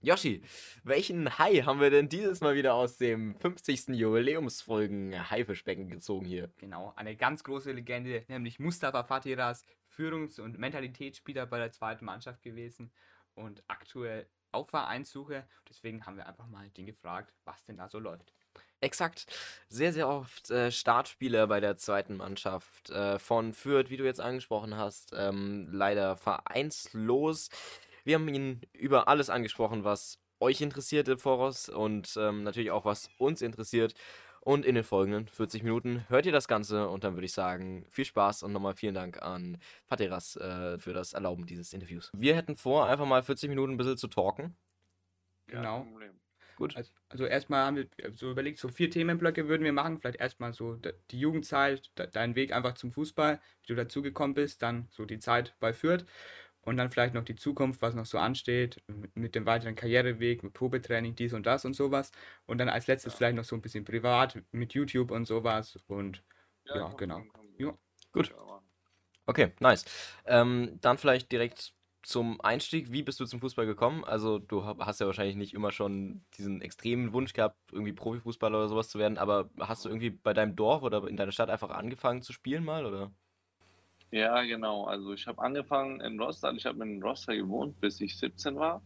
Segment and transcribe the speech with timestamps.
[0.00, 0.42] Yoshi,
[0.84, 3.88] welchen Hai haben wir denn dieses Mal wieder aus dem 50.
[3.88, 6.50] Jubiläumsfolgen Haifischbecken gezogen hier?
[6.58, 12.44] Genau, eine ganz große Legende, nämlich Mustafa Fatiras, Führungs- und Mentalitätsspieler bei der zweiten Mannschaft
[12.44, 12.92] gewesen
[13.34, 15.44] und aktuell auf Vereinssuche.
[15.68, 18.32] Deswegen haben wir einfach mal den gefragt, was denn da so läuft.
[18.80, 19.26] Exakt.
[19.68, 24.20] Sehr, sehr oft äh, Startspieler bei der zweiten Mannschaft äh, von Fürth, wie du jetzt
[24.20, 27.50] angesprochen hast, ähm, leider vereinslos.
[28.08, 32.86] Wir haben ihn über alles angesprochen, was euch interessiert im Voraus und ähm, natürlich auch,
[32.86, 33.92] was uns interessiert.
[34.40, 37.84] Und in den folgenden 40 Minuten hört ihr das Ganze und dann würde ich sagen,
[37.90, 42.10] viel Spaß und nochmal vielen Dank an Fateras äh, für das Erlauben dieses Interviews.
[42.14, 44.56] Wir hätten vor, einfach mal 40 Minuten ein bisschen zu talken.
[45.48, 45.86] Genau.
[46.56, 46.76] Gut.
[46.76, 50.00] Also, also, erstmal haben wir so überlegt, so vier Themenblöcke würden wir machen.
[50.00, 54.88] Vielleicht erstmal so die Jugendzeit, dein Weg einfach zum Fußball, wie du dazugekommen bist, dann
[54.90, 56.06] so die Zeit bei Fürth
[56.68, 58.82] und dann vielleicht noch die Zukunft, was noch so ansteht,
[59.14, 62.12] mit dem weiteren Karriereweg, mit Probetraining, dies und das und sowas.
[62.46, 65.78] Und dann als letztes vielleicht noch so ein bisschen privat mit YouTube und sowas.
[65.86, 66.22] Und
[66.64, 67.16] ja, ja komm, genau.
[67.16, 67.78] Komm, komm, ja.
[68.12, 68.34] Gut.
[69.26, 69.84] Okay, nice.
[70.26, 72.92] Ähm, dann vielleicht direkt zum Einstieg.
[72.92, 74.04] Wie bist du zum Fußball gekommen?
[74.04, 78.68] Also, du hast ja wahrscheinlich nicht immer schon diesen extremen Wunsch gehabt, irgendwie Profifußballer oder
[78.68, 81.70] sowas zu werden, aber hast du irgendwie bei deinem Dorf oder in deiner Stadt einfach
[81.70, 83.10] angefangen zu spielen mal, oder?
[84.10, 84.84] Ja, genau.
[84.84, 86.54] Also ich habe angefangen in Rostock.
[86.56, 88.80] Ich habe in Rostock gewohnt, bis ich 17 war.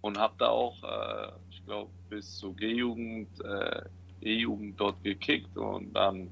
[0.00, 3.82] Und habe da auch, äh, ich glaube, bis zur G-Jugend, äh,
[4.20, 5.56] E-Jugend dort gekickt.
[5.56, 6.30] Und dann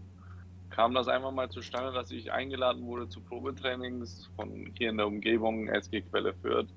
[0.70, 5.06] kam das einfach mal zustande, dass ich eingeladen wurde zu Probetrainings von hier in der
[5.06, 6.69] Umgebung, SG Quelle Fürth.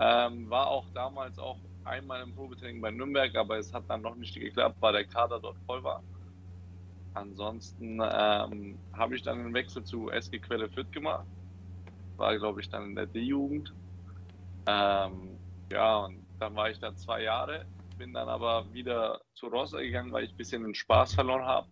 [0.00, 4.16] Ähm, war auch damals auch einmal im Probetraining bei Nürnberg, aber es hat dann noch
[4.16, 6.02] nicht geklappt, weil der Kader dort voll war.
[7.14, 11.26] Ansonsten ähm, habe ich dann einen Wechsel zu SG Quelle Fürth gemacht.
[12.16, 13.72] War, glaube ich, dann in der D-Jugend.
[14.66, 17.66] Ähm, ja, und dann war ich da zwei Jahre.
[17.96, 21.68] Bin dann aber wieder zu Rossa gegangen, weil ich ein bisschen den Spaß verloren habe.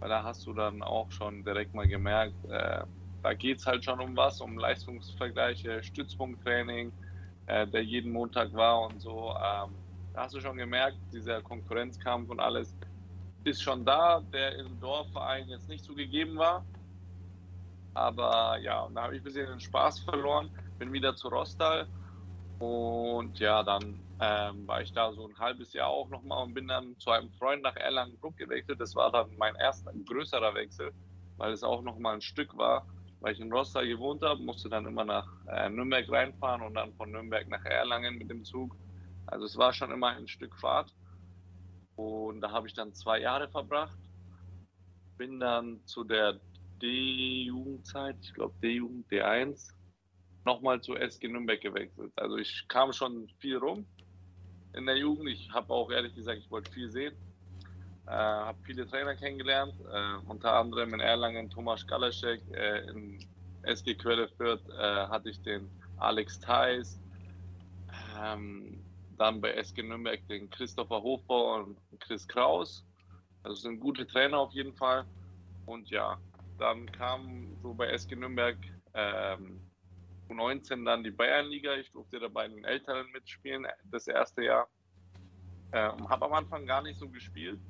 [0.00, 2.84] Weil da hast du dann auch schon direkt mal gemerkt, äh,
[3.22, 6.92] da geht es halt schon um was, um Leistungsvergleiche, Stützpunkttraining,
[7.46, 9.34] äh, der jeden Montag war und so.
[9.36, 12.76] Ähm, da hast du schon gemerkt, dieser Konkurrenzkampf und alles
[13.44, 16.64] ist schon da, der im Dorfverein jetzt nicht so gegeben war.
[17.94, 21.88] Aber ja, da habe ich ein bisschen den Spaß verloren, bin wieder zu Rostal
[22.60, 26.68] und ja, dann ähm, war ich da so ein halbes Jahr auch nochmal und bin
[26.68, 28.80] dann zu einem Freund nach Erlangen-Bruck gewechselt.
[28.80, 30.92] Das war dann mein erster größerer Wechsel,
[31.38, 32.86] weil es auch nochmal ein Stück war,
[33.20, 36.92] weil ich in Rostal gewohnt habe, musste dann immer nach äh, Nürnberg reinfahren und dann
[36.94, 38.76] von Nürnberg nach Erlangen mit dem Zug.
[39.26, 40.94] Also es war schon immer ein Stück Fahrt.
[42.00, 43.98] Und da habe ich dann zwei Jahre verbracht.
[45.18, 46.40] Bin dann zu der
[46.80, 49.72] D-Jugendzeit, ich glaube D-Jugend, D1,
[50.44, 52.12] nochmal zu SG Nürnberg gewechselt.
[52.16, 53.86] Also ich kam schon viel rum
[54.74, 55.28] in der Jugend.
[55.28, 57.14] Ich habe auch ehrlich gesagt, ich wollte viel sehen.
[58.06, 63.18] Äh, habe viele Trainer kennengelernt, äh, unter anderem in Erlangen Thomas Galaschek, äh, in
[63.62, 66.98] SG Quelle Fürth äh, hatte ich den Alex Theis,
[68.18, 68.79] ähm,
[69.20, 72.86] dann bei SG Nürnberg den Christopher Hofbauer und Chris Kraus.
[73.42, 75.04] Also sind gute Trainer auf jeden Fall.
[75.66, 76.18] Und ja,
[76.58, 78.56] dann kam so bei SG Nürnberg
[78.94, 79.60] ähm,
[80.30, 81.74] 19 dann die Bayernliga.
[81.74, 84.68] Ich durfte da bei den Älteren mitspielen, das erste Jahr.
[85.72, 87.60] Ähm, habe am Anfang gar nicht so gespielt.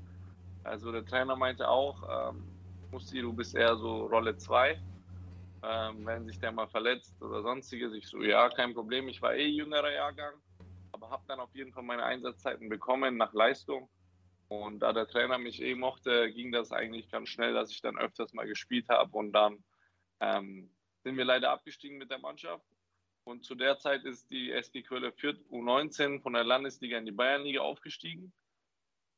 [0.63, 2.45] Also der Trainer meinte auch, ähm,
[2.93, 4.81] Musti, du bist eher so Rolle 2.
[5.63, 7.93] Ähm, wenn sich der mal verletzt oder sonstiges.
[7.93, 9.09] Ich so, ja, kein Problem.
[9.09, 10.35] Ich war eh jüngerer Jahrgang
[11.11, 13.91] habe dann auf jeden Fall meine Einsatzzeiten bekommen nach Leistung.
[14.49, 17.99] Und da der Trainer mich eh mochte, ging das eigentlich ganz schnell, dass ich dann
[17.99, 19.17] öfters mal gespielt habe.
[19.17, 19.63] Und dann
[20.21, 22.67] ähm, sind wir leider abgestiegen mit der Mannschaft.
[23.25, 27.13] Und zu der Zeit ist die SG Quelle Fürth U19 von der Landesliga in die
[27.13, 28.33] Bayernliga aufgestiegen.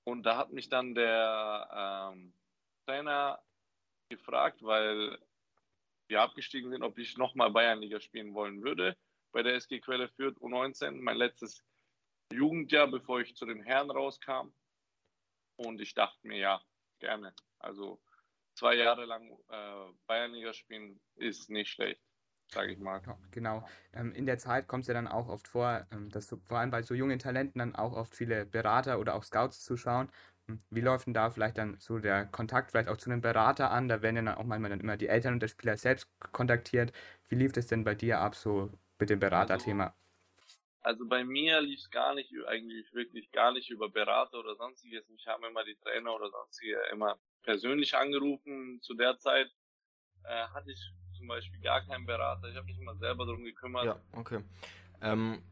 [0.04, 2.34] Und da hat mich dann der ähm,
[2.86, 3.40] Trainer
[4.10, 5.18] gefragt, weil
[6.08, 8.96] wir abgestiegen sind, ob ich nochmal Bayernliga spielen wollen würde
[9.32, 11.00] bei der SG Quelle Fürth U19.
[11.00, 11.64] Mein letztes
[12.32, 14.52] Jugendjahr, bevor ich zu den Herren rauskam.
[15.56, 16.62] Und ich dachte mir, ja,
[16.98, 17.34] gerne.
[17.58, 18.00] Also
[18.54, 22.00] zwei Jahre lang äh, Bayernliga spielen ist nicht schlecht,
[22.48, 23.00] sage ich mal.
[23.30, 23.64] Genau.
[23.92, 26.58] Ähm, in der Zeit kommt es ja dann auch oft vor, ähm, dass so, vor
[26.58, 30.10] allem bei so jungen Talenten dann auch oft viele Berater oder auch Scouts zuschauen.
[30.48, 33.70] Hm, wie läuft denn da vielleicht dann so der Kontakt vielleicht auch zu einem Berater
[33.70, 33.88] an?
[33.88, 36.92] Da werden ja dann auch manchmal dann immer die Eltern und der Spieler selbst kontaktiert.
[37.28, 39.84] Wie lief das denn bei dir ab, so mit dem Beraterthema?
[39.84, 40.01] Also,
[40.82, 45.08] also bei mir lief es gar nicht, eigentlich wirklich gar nicht über Berater oder sonstiges.
[45.08, 48.80] Mich haben immer die Trainer oder sonstige immer persönlich angerufen.
[48.82, 49.50] Zu der Zeit
[50.24, 50.80] äh, hatte ich
[51.16, 52.48] zum Beispiel gar keinen Berater.
[52.48, 53.84] Ich habe mich immer selber darum gekümmert.
[53.84, 54.42] Ja, okay.
[55.00, 55.42] Ähm,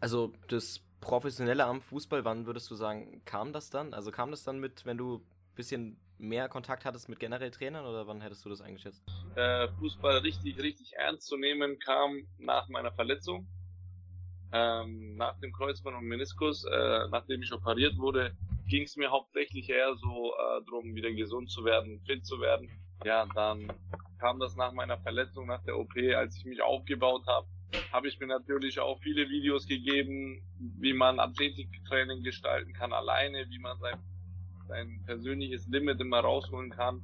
[0.00, 3.94] Also das Professionelle am Fußball, wann würdest du sagen, kam das dann?
[3.94, 7.86] Also kam das dann mit, wenn du ein bisschen mehr Kontakt hattest mit generell Trainern
[7.86, 9.02] oder wann hättest du das eingeschätzt?
[9.34, 13.46] Äh, Fußball richtig, richtig ernst zu nehmen kam nach meiner Verletzung.
[14.52, 19.68] Ähm, nach dem Kreuzband und Meniskus, äh, nachdem ich operiert wurde, ging es mir hauptsächlich
[19.70, 22.68] eher so äh, darum, wieder gesund zu werden, fit zu werden.
[23.04, 23.72] Ja, dann
[24.18, 27.46] kam das nach meiner Verletzung, nach der OP, als ich mich aufgebaut habe,
[27.92, 33.58] habe ich mir natürlich auch viele Videos gegeben, wie man Athletiktraining gestalten kann alleine, wie
[33.58, 33.98] man sein,
[34.68, 37.02] sein persönliches Limit immer rausholen kann.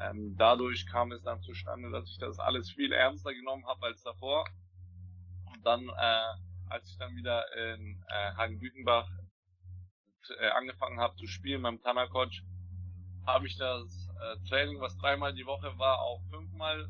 [0.00, 4.02] Ähm, dadurch kam es dann zustande, dass ich das alles viel ernster genommen habe als
[4.02, 4.44] davor.
[5.46, 6.34] Und dann, äh,
[6.70, 7.44] als ich dann wieder
[7.74, 9.08] in äh, Hagen-Bütenbach
[10.38, 12.42] äh, angefangen habe zu spielen beim Tanner-Coach,
[13.26, 16.88] habe ich das äh, Training, was dreimal die Woche war, auch fünfmal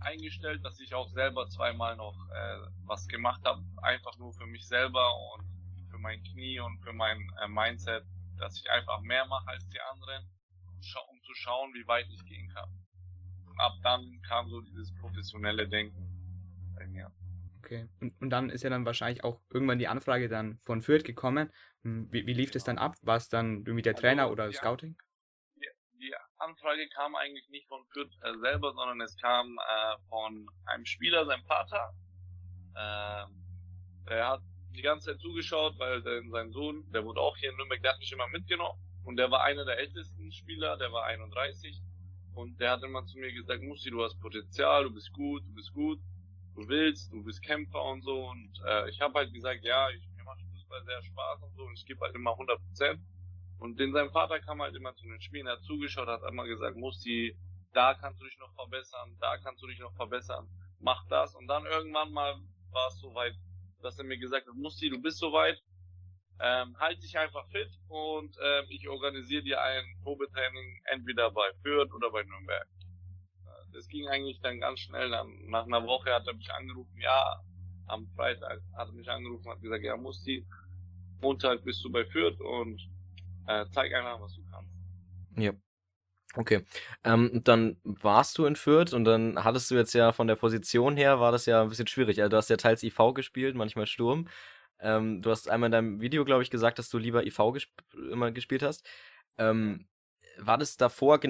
[0.00, 4.66] eingestellt, dass ich auch selber zweimal noch äh, was gemacht habe, einfach nur für mich
[4.66, 5.46] selber und
[5.90, 8.04] für mein Knie und für mein äh, Mindset,
[8.38, 10.24] dass ich einfach mehr mache als die anderen,
[11.10, 12.68] um zu schauen, wie weit ich gehen kann.
[13.58, 16.06] Ab dann kam so dieses professionelle Denken
[16.76, 17.10] bei mir.
[17.66, 17.88] Okay.
[18.00, 21.50] Und, und dann ist ja dann wahrscheinlich auch irgendwann die Anfrage dann von Fürth gekommen.
[21.82, 22.94] Hm, wie, wie lief das dann ab?
[23.02, 24.96] War es dann irgendwie der Trainer also, oder Scouting?
[26.38, 31.24] Anfrage kam eigentlich nicht von Fürth äh, selber, sondern es kam äh, von einem Spieler,
[31.26, 31.92] seinem Vater.
[32.74, 33.26] Äh,
[34.08, 34.42] der hat
[34.76, 37.92] die ganze Zeit zugeschaut, weil der, sein Sohn, der wurde auch hier in Nürnberg, der
[37.92, 38.78] hat mich immer mitgenommen.
[39.04, 41.80] Und der war einer der ältesten Spieler, der war 31.
[42.34, 45.54] Und der hat immer zu mir gesagt, Musi, du hast Potenzial, du bist gut, du
[45.54, 45.98] bist gut,
[46.56, 48.28] du willst, du bist Kämpfer und so.
[48.28, 51.62] Und äh, ich habe halt gesagt, ja, ich, mir macht Fußball sehr Spaß und so
[51.64, 53.00] und ich gebe halt immer 100 Prozent.
[53.58, 56.46] Und denn sein Vater kam halt immer zu den Spielen, er hat zugeschaut, hat immer
[56.46, 57.36] gesagt, Musti,
[57.72, 60.46] da kannst du dich noch verbessern, da kannst du dich noch verbessern,
[60.80, 61.34] mach das.
[61.34, 62.36] Und dann irgendwann mal
[62.70, 63.34] war es soweit,
[63.82, 65.62] dass er mir gesagt hat, Musti, du bist soweit,
[66.38, 71.92] ähm, halt dich einfach fit und ähm, ich organisiere dir ein Probetraining entweder bei Fürth
[71.94, 72.66] oder bei Nürnberg.
[73.76, 75.10] Das ging eigentlich dann ganz schnell.
[75.10, 77.42] Nach einer Woche hat er mich angerufen, ja,
[77.88, 80.46] am Freitag hat er mich angerufen, hat gesagt, ja, Musti,
[81.20, 82.80] Montag bist du bei Fürth und
[83.46, 84.72] äh, zeig einfach, was du kannst.
[85.36, 85.52] Ja.
[86.34, 86.64] Okay.
[87.04, 90.96] Ähm, dann warst du in Fürth und dann hattest du jetzt ja von der Position
[90.96, 92.20] her, war das ja ein bisschen schwierig.
[92.20, 94.28] Also du hast ja teils IV gespielt, manchmal Sturm.
[94.78, 97.70] Ähm, du hast einmal in deinem Video, glaube ich, gesagt, dass du lieber IV gesp
[98.10, 98.86] immer gespielt hast.
[99.38, 99.86] Ähm,
[100.38, 101.20] war das davor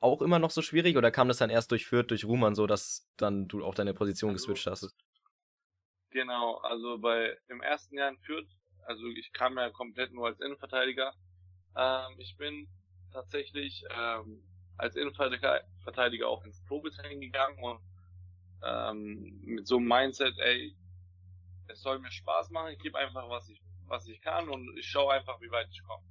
[0.00, 2.66] auch immer noch so schwierig oder kam das dann erst durch Fürth, durch Ruhmann so,
[2.66, 4.94] dass dann du auch deine Position also, geswitcht hast?
[6.10, 8.48] Genau, also bei im ersten Jahr in Fürth,
[8.86, 11.14] also ich kam ja komplett nur als Innenverteidiger
[11.76, 12.68] ähm, ich bin
[13.12, 14.42] tatsächlich ähm,
[14.76, 17.80] als Innenverteidiger auch ins Probetraining gegangen und
[18.64, 20.74] ähm, mit so einem Mindset, ey,
[21.68, 24.86] es soll mir Spaß machen, ich gebe einfach, was ich, was ich kann und ich
[24.86, 26.04] schaue einfach, wie weit ich komme.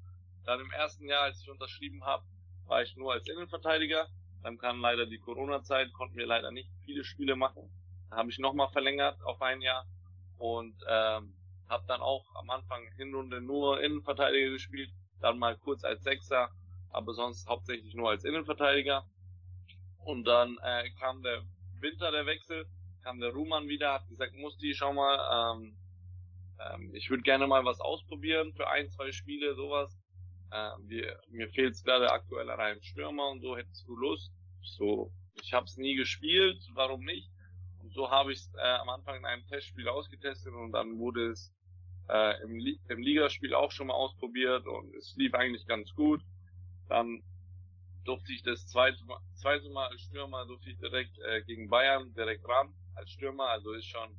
[0.46, 2.26] Dann im ersten Jahr, als ich unterschrieben habe,
[2.72, 4.08] war ich nur als Innenverteidiger.
[4.44, 7.70] Dann kam leider die Corona-Zeit, konnten wir leider nicht viele Spiele machen.
[8.10, 9.86] Da habe ich nochmal verlängert auf ein Jahr
[10.38, 11.36] und ähm,
[11.70, 14.90] habe dann auch am Anfang Hinrunde nur Innenverteidiger gespielt
[15.22, 16.50] dann mal kurz als Sechser,
[16.90, 19.06] aber sonst hauptsächlich nur als Innenverteidiger.
[20.04, 21.44] Und dann äh, kam der
[21.80, 22.66] Winter der Wechsel,
[23.04, 25.78] kam der Ruhmann wieder, hat gesagt, Musti, schau mal, ähm,
[26.60, 30.01] ähm, ich würde gerne mal was ausprobieren für ein, zwei Spiele, sowas.
[30.52, 34.32] Äh, wir, mir fehlt gerade aktuell an einem Stürmer und so, hättest du Lust?
[34.62, 37.30] So, ich habe es nie gespielt, warum nicht?
[37.80, 41.32] Und so habe ich es äh, am Anfang in einem Testspiel ausgetestet und dann wurde
[41.32, 41.52] es
[42.10, 46.22] äh, im, Li im Ligaspiel auch schon mal ausprobiert und es lief eigentlich ganz gut.
[46.90, 47.24] Dann
[48.04, 52.14] durfte ich das zweite Mal, zweite Mal als Stürmer durfte ich direkt äh, gegen Bayern
[52.14, 54.10] direkt ran als Stürmer, also ist schon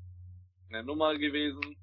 [0.68, 1.76] eine Nummer gewesen.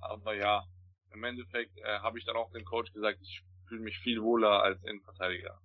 [0.00, 0.64] Aber ja,
[1.12, 4.62] im Endeffekt äh, habe ich dann auch dem Coach gesagt, ich fühle mich viel wohler
[4.62, 5.60] als Innenverteidiger.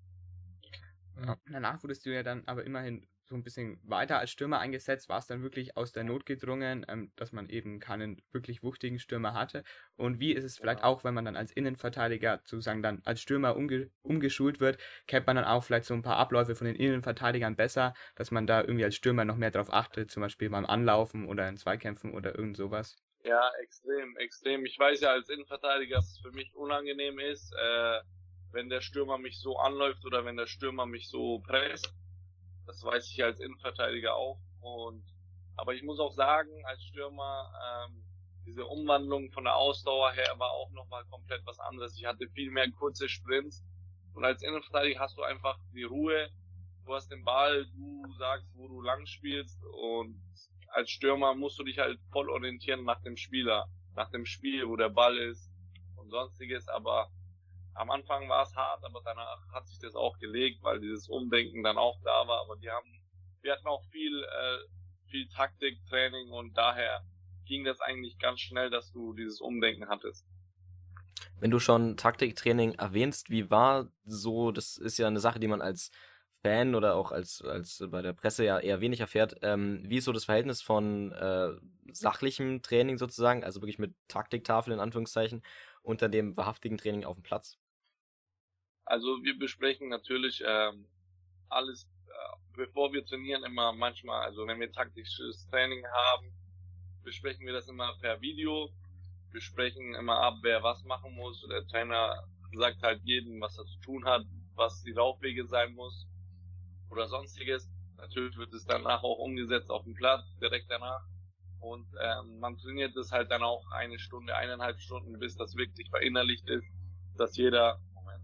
[1.17, 1.37] Ja.
[1.51, 5.19] Danach wurdest du ja dann aber immerhin so ein bisschen weiter als Stürmer eingesetzt, war
[5.19, 9.33] es dann wirklich aus der Not gedrungen, ähm, dass man eben keinen wirklich wuchtigen Stürmer
[9.33, 9.63] hatte.
[9.97, 13.55] Und wie ist es vielleicht auch, wenn man dann als Innenverteidiger sozusagen dann als Stürmer
[13.55, 17.55] umge umgeschult wird, kennt man dann auch vielleicht so ein paar Abläufe von den Innenverteidigern
[17.55, 21.27] besser, dass man da irgendwie als Stürmer noch mehr darauf achtet, zum Beispiel beim Anlaufen
[21.27, 22.95] oder in Zweikämpfen oder irgend sowas.
[23.23, 24.65] Ja, extrem, extrem.
[24.65, 28.01] Ich weiß ja als Innenverteidiger, dass es für mich unangenehm ist, äh,
[28.51, 31.93] wenn der Stürmer mich so anläuft oder wenn der Stürmer mich so presst
[32.69, 34.39] das weiß ich als Innenverteidiger auch.
[34.61, 35.03] Und
[35.57, 37.51] aber ich muss auch sagen, als Stürmer,
[37.89, 38.03] ähm,
[38.45, 41.97] diese Umwandlung von der Ausdauer her war auch nochmal komplett was anderes.
[41.97, 43.63] Ich hatte viel mehr kurze Sprints.
[44.13, 46.29] Und als Innenverteidiger hast du einfach die Ruhe.
[46.85, 49.59] Du hast den Ball, du sagst, wo du lang spielst.
[49.65, 50.21] Und
[50.71, 53.67] als Stürmer musst du dich halt voll orientieren nach dem Spieler.
[53.95, 55.51] nach dem Spiel, wo der Ball ist
[55.97, 57.09] und sonstiges, aber
[57.73, 61.63] am Anfang war es hart, aber danach hat sich das auch gelegt, weil dieses Umdenken
[61.63, 62.89] dann auch da war, aber die haben,
[63.41, 67.03] wir hatten auch viel, äh, viel Taktiktraining und daher
[67.45, 70.25] ging das eigentlich ganz schnell, dass du dieses Umdenken hattest.
[71.39, 75.61] Wenn du schon Taktiktraining erwähnst, wie war so, das ist ja eine Sache, die man
[75.61, 75.91] als
[76.41, 80.05] Fan oder auch als, als bei der Presse ja eher wenig erfährt, ähm, wie ist
[80.05, 81.49] so das Verhältnis von äh,
[81.91, 85.43] sachlichem Training sozusagen, also wirklich mit Taktiktafel in Anführungszeichen,
[85.81, 87.57] unter dem wahrhaftigen Training auf dem Platz?
[88.85, 90.87] Also wir besprechen natürlich ähm,
[91.49, 96.31] alles, äh, bevor wir trainieren, immer manchmal, also wenn wir taktisches Training haben,
[97.03, 98.71] besprechen wir das immer per Video,
[99.31, 101.45] besprechen immer ab, wer was machen muss.
[101.49, 106.07] Der Trainer sagt halt jedem, was er zu tun hat, was die Laufwege sein muss
[106.91, 107.69] oder sonstiges.
[107.97, 111.05] Natürlich wird es danach auch umgesetzt auf dem Platz, direkt danach.
[111.59, 115.89] Und ähm, man trainiert es halt dann auch eine Stunde, eineinhalb Stunden, bis das wirklich
[115.89, 116.65] verinnerlicht ist,
[117.17, 118.23] dass jeder, Moment,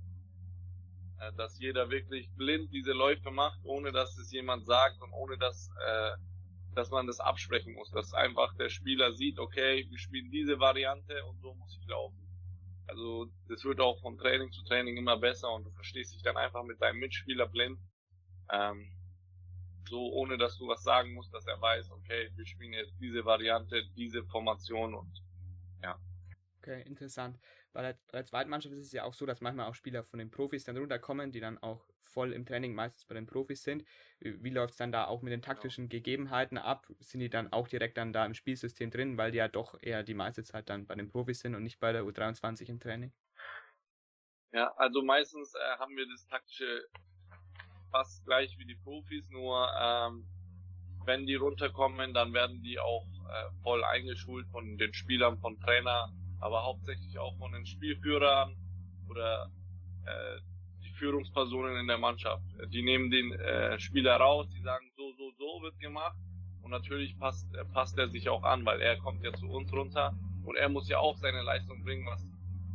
[1.20, 5.38] äh, dass jeder wirklich blind diese Läufe macht, ohne dass es jemand sagt und ohne
[5.38, 6.12] dass, äh,
[6.76, 7.92] dass man das absprechen muss.
[7.92, 12.22] Dass einfach der Spieler sieht, okay, wir spielen diese Variante und so muss ich laufen.
[12.88, 16.38] Also das wird auch von Training zu Training immer besser und du verstehst dich dann
[16.38, 17.80] einfach mit deinem Mitspieler blind
[18.52, 18.92] ähm,
[19.88, 23.24] so ohne dass du was sagen musst, dass er weiß, okay, wir spielen jetzt diese
[23.24, 25.22] Variante, diese Formation und
[25.84, 26.00] ja.
[26.60, 27.40] Okay, interessant.
[27.74, 30.04] Bei der, bei der zweiten Mannschaft ist es ja auch so, dass manchmal auch Spieler
[30.04, 33.64] von den Profis dann runterkommen, die dann auch voll im Training meistens bei den Profis
[33.64, 33.84] sind.
[34.20, 35.54] Wie, wie läuft es dann da auch mit den genau.
[35.54, 36.88] taktischen Gegebenheiten ab?
[37.00, 40.04] Sind die dann auch direkt dann da im Spielsystem drin, weil die ja doch eher
[40.04, 43.12] die meiste Zeit dann bei den Profis sind und nicht bei der U23 im Training?
[44.54, 46.88] Ja, also meistens äh, haben wir das taktische
[47.96, 50.26] fast gleich wie die Profis, nur ähm,
[51.06, 56.12] wenn die runterkommen, dann werden die auch äh, voll eingeschult von den Spielern, von Trainer,
[56.42, 58.58] aber hauptsächlich auch von den Spielführern
[59.10, 59.50] oder
[60.06, 60.42] äh,
[60.84, 62.44] die Führungspersonen in der Mannschaft.
[62.68, 66.18] Die nehmen den äh, Spieler raus, die sagen, so, so, so wird gemacht
[66.64, 69.72] und natürlich passt, äh, passt er sich auch an, weil er kommt ja zu uns
[69.72, 72.28] runter und er muss ja auch seine Leistung bringen, was,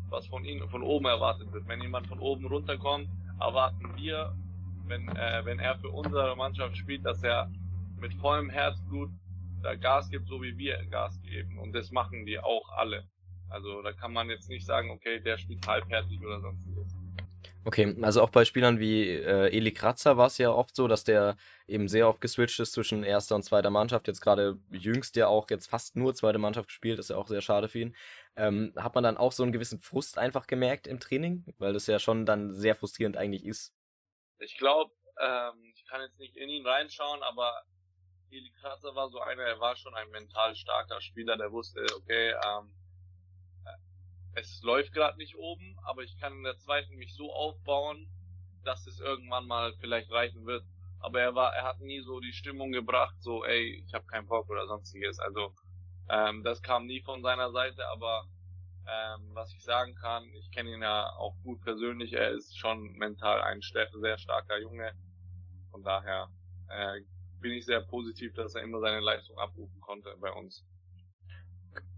[0.08, 1.68] was von ihm von oben erwartet wird.
[1.68, 3.08] Wenn jemand von oben runterkommt,
[3.38, 4.34] erwarten wir
[4.90, 7.50] wenn, äh, wenn er für unsere Mannschaft spielt, dass er
[7.98, 9.10] mit vollem Herzblut
[9.62, 11.58] da Gas gibt, so wie wir Gas geben.
[11.58, 13.04] Und das machen die auch alle.
[13.48, 16.94] Also da kann man jetzt nicht sagen, okay, der spielt halbherzig oder sonstiges.
[17.62, 21.04] Okay, also auch bei Spielern wie äh, Eli Kratzer war es ja oft so, dass
[21.04, 21.36] der
[21.68, 24.08] eben sehr oft geswitcht ist zwischen erster und zweiter Mannschaft.
[24.08, 27.42] Jetzt gerade jüngst ja auch jetzt fast nur zweite Mannschaft gespielt, ist ja auch sehr
[27.42, 27.96] schade für ihn.
[28.34, 31.86] Ähm, hat man dann auch so einen gewissen Frust einfach gemerkt im Training, weil das
[31.86, 33.74] ja schon dann sehr frustrierend eigentlich ist.
[34.40, 37.62] Ich glaube, ähm, ich kann jetzt nicht in ihn reinschauen, aber
[38.30, 42.30] Eli Kratzer war so einer, er war schon ein mental starker Spieler, der wusste, okay,
[42.30, 42.72] ähm,
[44.34, 48.08] es läuft gerade nicht oben, aber ich kann in der zweiten mich so aufbauen,
[48.64, 50.64] dass es irgendwann mal vielleicht reichen wird.
[51.00, 54.28] Aber er war, er hat nie so die Stimmung gebracht, so, ey, ich habe keinen
[54.28, 55.18] Bock oder sonstiges.
[55.18, 55.54] Also
[56.08, 58.26] ähm, das kam nie von seiner Seite, aber
[58.86, 62.92] ähm, was ich sagen kann, ich kenne ihn ja auch gut persönlich, er ist schon
[62.96, 64.92] mental ein sehr starker Junge.
[65.70, 66.28] Von daher
[66.68, 67.00] äh,
[67.40, 70.64] bin ich sehr positiv, dass er immer seine Leistung abrufen konnte bei uns.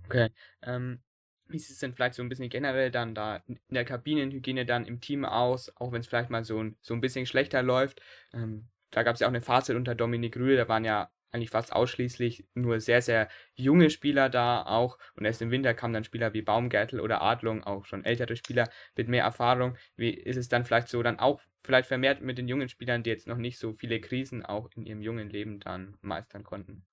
[0.07, 0.31] Okay.
[0.63, 1.03] Ähm,
[1.47, 4.87] wie sieht es denn vielleicht so ein bisschen generell dann da in der Kabinenhygiene dann
[4.87, 8.03] im Team aus, auch wenn es vielleicht mal so ein, so ein bisschen schlechter läuft?
[8.33, 11.51] Ähm, da gab es ja auch eine Phase unter Dominik Rühl, da waren ja eigentlich
[11.51, 14.99] fast ausschließlich nur sehr, sehr junge Spieler da auch.
[15.15, 18.71] Und erst im Winter kamen dann Spieler wie Baumgärtel oder Adlung, auch schon ältere Spieler
[18.97, 19.77] mit mehr Erfahrung.
[19.97, 23.11] Wie ist es dann vielleicht so dann auch vielleicht vermehrt mit den jungen Spielern, die
[23.11, 26.87] jetzt noch nicht so viele Krisen auch in ihrem jungen Leben dann meistern konnten?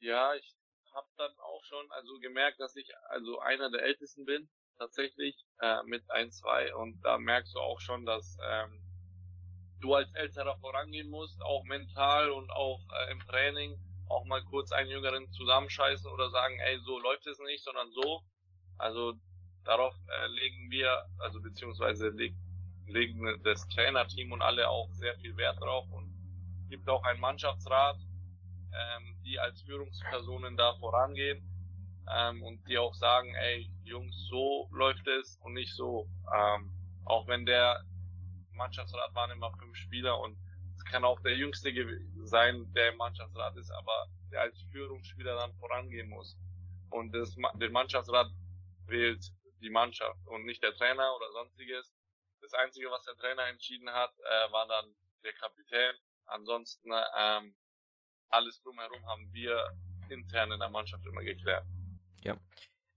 [0.00, 0.54] Ja, ich
[0.94, 5.82] habe dann auch schon also gemerkt, dass ich also einer der Ältesten bin tatsächlich äh,
[5.84, 8.82] mit ein zwei und da merkst du auch schon, dass ähm,
[9.82, 14.72] du als Älterer vorangehen musst, auch mental und auch äh, im Training, auch mal kurz
[14.72, 18.22] einen Jüngeren zusammenscheißen oder sagen, ey, so läuft es nicht, sondern so.
[18.78, 19.14] Also
[19.64, 22.34] darauf äh, legen wir, also beziehungsweise leg,
[22.86, 26.12] legen das Trainerteam und alle auch sehr viel Wert drauf und
[26.68, 31.42] gibt auch einen Mannschaftsrat, ähm, die als Führungspersonen da vorangehen
[32.10, 36.08] ähm, und die auch sagen, ey, Jungs, so läuft es und nicht so.
[36.34, 36.70] Ähm,
[37.04, 37.84] auch wenn der
[38.54, 40.36] Mannschaftsrat waren immer fünf Spieler und
[40.76, 41.72] es kann auch der Jüngste
[42.24, 46.36] sein, der im Mannschaftsrat ist, aber der als Führungsspieler dann vorangehen muss.
[46.90, 48.28] Und das, den Mannschaftsrat
[48.86, 51.94] wählt die Mannschaft und nicht der Trainer oder sonstiges.
[52.40, 55.94] Das Einzige, was der Trainer entschieden hat, äh, war dann der Kapitän.
[56.26, 57.54] Ansonsten ähm,
[58.28, 59.70] alles drumherum haben wir
[60.08, 61.64] intern in der Mannschaft immer geklärt.
[62.24, 62.36] Ja.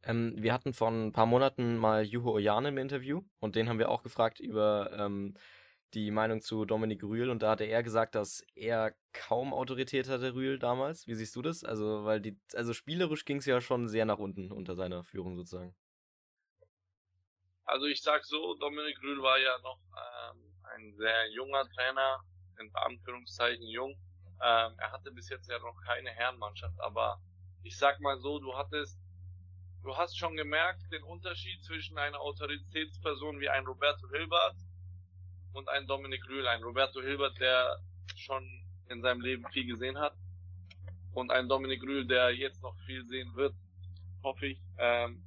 [0.05, 3.79] Ähm, wir hatten vor ein paar Monaten mal Juho Ojan im Interview und den haben
[3.79, 5.35] wir auch gefragt über ähm,
[5.95, 10.35] die Meinung zu Dominik Rühl und da hatte er gesagt, dass er kaum Autorität hatte,
[10.35, 11.07] Rühl damals.
[11.07, 11.63] Wie siehst du das?
[11.63, 15.37] Also, weil die, also spielerisch ging es ja schon sehr nach unten unter seiner Führung
[15.37, 15.75] sozusagen.
[17.63, 22.19] Also ich sag so, Dominik Rühl war ja noch ähm, ein sehr junger Trainer,
[22.59, 23.91] in Anführungszeichen jung.
[24.43, 27.19] Ähm, er hatte bis jetzt ja noch keine Herrenmannschaft, aber
[27.63, 28.99] ich sag mal so, du hattest,
[29.85, 34.55] du hast schon gemerkt den Unterschied zwischen einer Autoritätsperson wie ein Roberto Hilbert
[35.53, 36.47] und ein Dominik Rühl.
[36.47, 37.77] Ein Roberto Hilbert, der
[38.15, 38.43] schon
[38.89, 40.15] in seinem Leben viel gesehen hat
[41.13, 43.53] und ein Dominik Rühl, der jetzt noch viel sehen wird,
[44.23, 44.59] hoffe ich.
[44.79, 45.23] Ähm,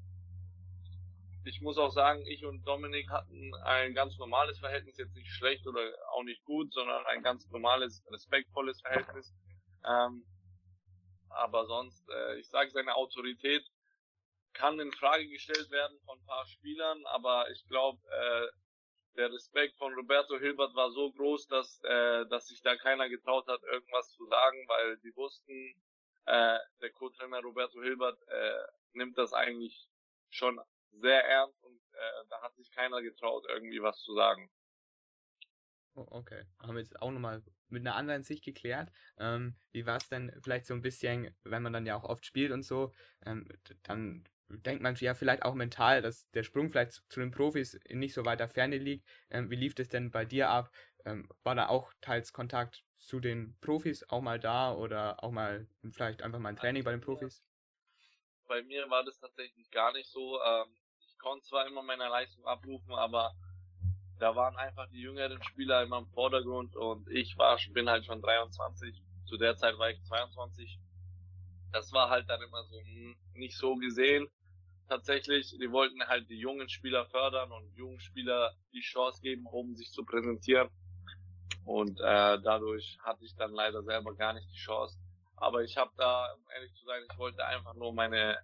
[1.45, 5.67] ich muss auch sagen, ich und Dominik hatten ein ganz normales Verhältnis, jetzt nicht schlecht
[5.69, 5.81] oder
[6.13, 9.33] auch nicht gut, sondern ein ganz normales, respektvolles Verhältnis.
[9.89, 10.25] Ähm,
[11.29, 13.65] aber sonst, äh, ich sage, seine Autorität
[14.59, 18.49] kann in Frage gestellt werden von ein paar Spielern, aber ich glaube, äh,
[19.17, 23.47] der Respekt von Roberto Hilbert war so groß, dass, äh, dass sich da keiner getraut
[23.47, 25.75] hat, irgendwas zu sagen, weil die wussten,
[26.27, 29.89] äh, der Co-Trainer Roberto Hilbert äh, nimmt das eigentlich
[30.29, 30.61] schon
[30.91, 34.51] sehr ernst und äh, da hat sich keiner getraut, irgendwie was zu sagen.
[35.95, 38.91] Oh, okay, haben wir jetzt auch nochmal mit einer anderen Sicht geklärt.
[39.19, 42.25] Ähm, wie war es denn vielleicht so ein bisschen, wenn man dann ja auch oft
[42.25, 42.93] spielt und so,
[43.25, 43.49] ähm,
[43.83, 48.15] dann denkt man ja vielleicht auch mental, dass der Sprung vielleicht zu den Profis nicht
[48.15, 49.07] so weiter Ferne liegt.
[49.31, 50.71] Ähm, wie lief das denn bei dir ab?
[51.05, 55.67] Ähm, war da auch teils Kontakt zu den Profis auch mal da oder auch mal
[55.93, 57.43] vielleicht einfach mal ein Training bei den Profis?
[58.47, 60.41] Bei mir war das tatsächlich gar nicht so.
[60.43, 63.35] Ähm, ich konnte zwar immer meine Leistung abrufen, aber
[64.19, 68.21] da waren einfach die jüngeren Spieler immer im Vordergrund und ich war, bin halt schon
[68.23, 69.01] 23.
[69.27, 70.79] Zu der Zeit war ich 22.
[71.71, 74.29] Das war halt dann immer so hm, nicht so gesehen
[74.89, 79.75] tatsächlich, die wollten halt die jungen Spieler fördern und jungen Spieler die Chance geben, um
[79.77, 80.69] sich zu präsentieren.
[81.65, 84.99] Und äh, dadurch hatte ich dann leider selber gar nicht die Chance.
[85.37, 88.39] Aber ich habe da, um ehrlich zu sein, ich wollte einfach nur meine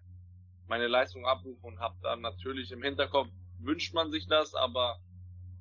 [0.69, 3.29] meine Leistung abrufen und habe dann natürlich im Hinterkopf
[3.61, 4.99] wünscht man sich das, aber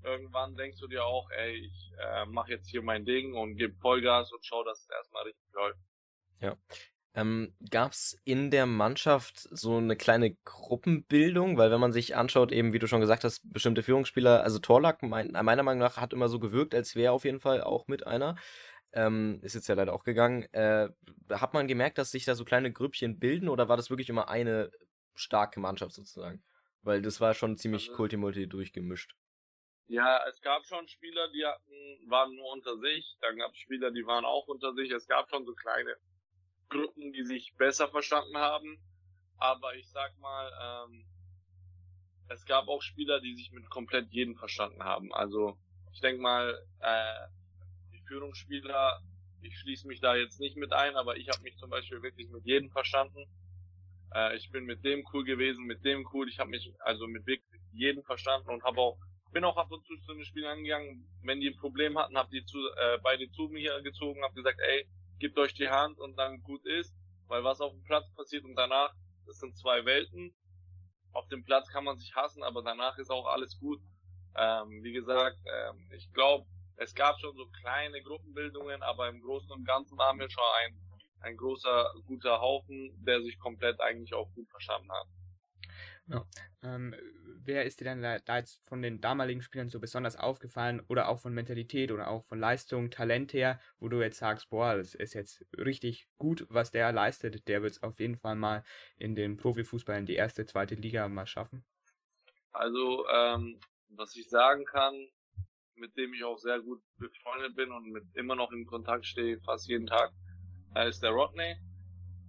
[0.04, 3.76] irgendwann denkst du dir auch, ey, ich äh, mache jetzt hier mein Ding und gebe
[3.80, 5.80] Vollgas und schau, dass es erstmal richtig läuft.
[6.40, 6.58] Ja.
[7.16, 11.58] Ähm, Gab es in der Mannschaft so eine kleine Gruppenbildung?
[11.58, 15.04] Weil wenn man sich anschaut, eben wie du schon gesagt hast, bestimmte Führungsspieler, also Torlack
[15.04, 18.08] mein, meiner Meinung nach hat immer so gewirkt, als wäre auf jeden Fall auch mit
[18.08, 18.36] einer.
[18.94, 20.44] Ähm, ist jetzt ja leider auch gegangen.
[20.54, 20.90] Äh,
[21.30, 24.30] hat man gemerkt, dass sich da so kleine Grüppchen bilden oder war das wirklich immer
[24.30, 24.72] eine
[25.16, 26.44] starke Mannschaft sozusagen?
[26.82, 29.16] Weil das war schon ziemlich also, Kultimulti durchgemischt.
[29.88, 33.18] Ja, es gab schon Spieler, die hatten, waren nur unter sich.
[33.22, 34.92] Dann gab es Spieler, die waren auch unter sich.
[34.92, 35.96] Es gab schon so kleine
[36.74, 38.78] Gruppen, die sich besser verstanden haben.
[39.38, 40.52] Aber ich sag mal,
[40.90, 41.06] ähm,
[42.30, 45.14] es gab auch Spieler, die sich mit komplett jedem verstanden haben.
[45.14, 45.58] Also
[45.92, 47.28] ich denke mal, äh,
[47.94, 49.02] die Führungsspieler,
[49.42, 52.30] ich schließe mich da jetzt nicht mit ein, aber ich habe mich zum Beispiel wirklich
[52.30, 53.26] mit jedem verstanden.
[54.14, 56.28] Äh, ich bin mit dem cool gewesen, mit dem cool.
[56.30, 58.98] Ich habe mich also mit wirklich jedem verstanden und habe auch
[59.34, 62.30] bin auch ab und zu zu den Spielern angegangen, wenn die ein Problem hatten, habe
[62.30, 64.88] die zu, äh, beide zu mir gezogen, habe gesagt, ey,
[65.20, 66.94] gebt euch die Hand und dann gut ist,
[67.28, 68.94] weil was auf dem Platz passiert und danach,
[69.26, 70.34] das sind zwei Welten.
[71.14, 73.80] Auf dem Platz kann man sich hassen, aber danach ist auch alles gut.
[74.36, 76.48] Ähm, wie gesagt, ähm, ich glaube,
[76.78, 80.78] es gab schon so kleine Gruppenbildungen, aber im Großen und Ganzen waren wir schon ein,
[81.22, 85.08] ein großer, guter Haufen, der sich komplett eigentlich auch gut verstanden hat.
[86.08, 86.26] Ja.
[86.62, 86.96] Ähm,
[87.46, 91.20] wer ist dir denn da jetzt von den damaligen Spielern so besonders aufgefallen oder auch
[91.20, 95.14] von Mentalität oder auch von Leistung, Talent her, wo du jetzt sagst, boah, das ist
[95.14, 98.64] jetzt richtig gut, was der leistet, der wird es auf jeden Fall mal
[98.98, 101.66] in den Profifußball in die erste, zweite Liga mal schaffen?
[102.52, 105.08] Also, ähm, was ich sagen kann,
[105.76, 109.40] mit dem ich auch sehr gut befreundet bin und mit immer noch in Kontakt stehe,
[109.42, 110.12] fast jeden Tag,
[110.88, 111.56] ist der Rodney.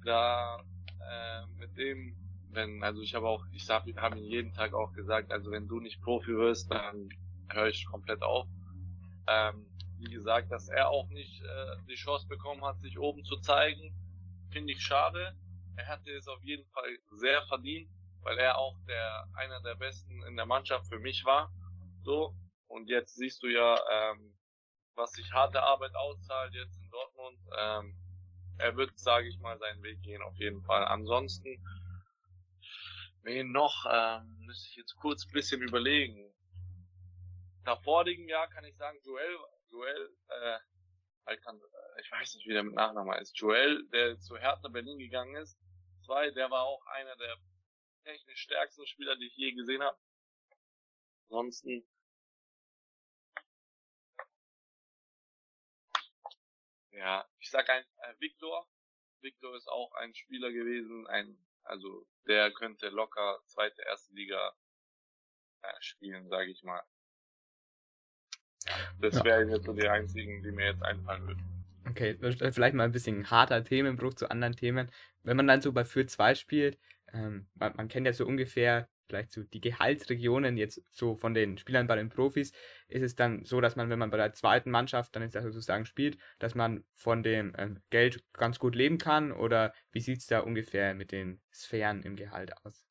[0.04, 0.62] Da
[1.00, 2.23] äh, mit dem
[2.54, 5.68] wenn, also ich habe auch, ich habe hab ihm jeden Tag auch gesagt, also wenn
[5.68, 7.08] du nicht Profi wirst, dann
[7.48, 8.46] höre ich komplett auf.
[9.26, 9.66] Ähm,
[9.98, 13.94] wie gesagt, dass er auch nicht äh, die Chance bekommen hat, sich oben zu zeigen,
[14.50, 15.34] finde ich schade.
[15.76, 17.88] Er hatte es auf jeden Fall sehr verdient,
[18.22, 21.50] weil er auch der einer der besten in der Mannschaft für mich war.
[22.02, 22.34] So
[22.68, 24.34] und jetzt siehst du ja, ähm,
[24.94, 27.38] was sich harte Arbeit auszahlt jetzt in Dortmund.
[27.58, 27.94] Ähm,
[28.58, 30.84] er wird, sage ich mal, seinen Weg gehen auf jeden Fall.
[30.84, 31.58] Ansonsten
[33.24, 33.86] Wen noch?
[33.90, 36.30] Ähm, müsste ich jetzt kurz ein bisschen überlegen.
[37.64, 39.38] Nach vorigen Jahr kann ich sagen, Joel,
[39.70, 40.58] Joel, äh,
[42.00, 43.38] ich weiß nicht, wie der mit Nachnamen ist.
[43.38, 45.58] Joel, der zu Hertha Berlin gegangen ist.
[46.04, 47.38] Zwei, der war auch einer der
[48.04, 49.98] technisch stärksten Spieler, die ich je gesehen habe.
[51.30, 51.88] Ansonsten
[56.90, 58.68] ja, ich sag ein äh, Victor.
[59.22, 64.52] Victor ist auch ein Spieler gewesen, ein also der könnte locker zweite, erste Liga
[65.62, 66.82] äh, spielen, sage ich mal.
[69.00, 69.24] Das ja.
[69.24, 71.64] wären jetzt so die einzigen, die mir jetzt einfallen würden.
[71.86, 72.16] Okay,
[72.50, 74.90] vielleicht mal ein bisschen harter Themenbruch zu anderen Themen.
[75.22, 76.78] Wenn man dann so bei Für 2 spielt,
[77.12, 81.58] ähm, man, man, kennt ja so ungefähr vielleicht so die Gehaltsregionen jetzt so von den
[81.58, 82.52] Spielern bei den Profis,
[82.88, 85.86] ist es dann so, dass man, wenn man bei der zweiten Mannschaft dann jetzt sozusagen
[85.86, 90.26] spielt, dass man von dem ähm, Geld ganz gut leben kann oder wie sieht es
[90.26, 92.86] da ungefähr mit den Sphären im Gehalt aus?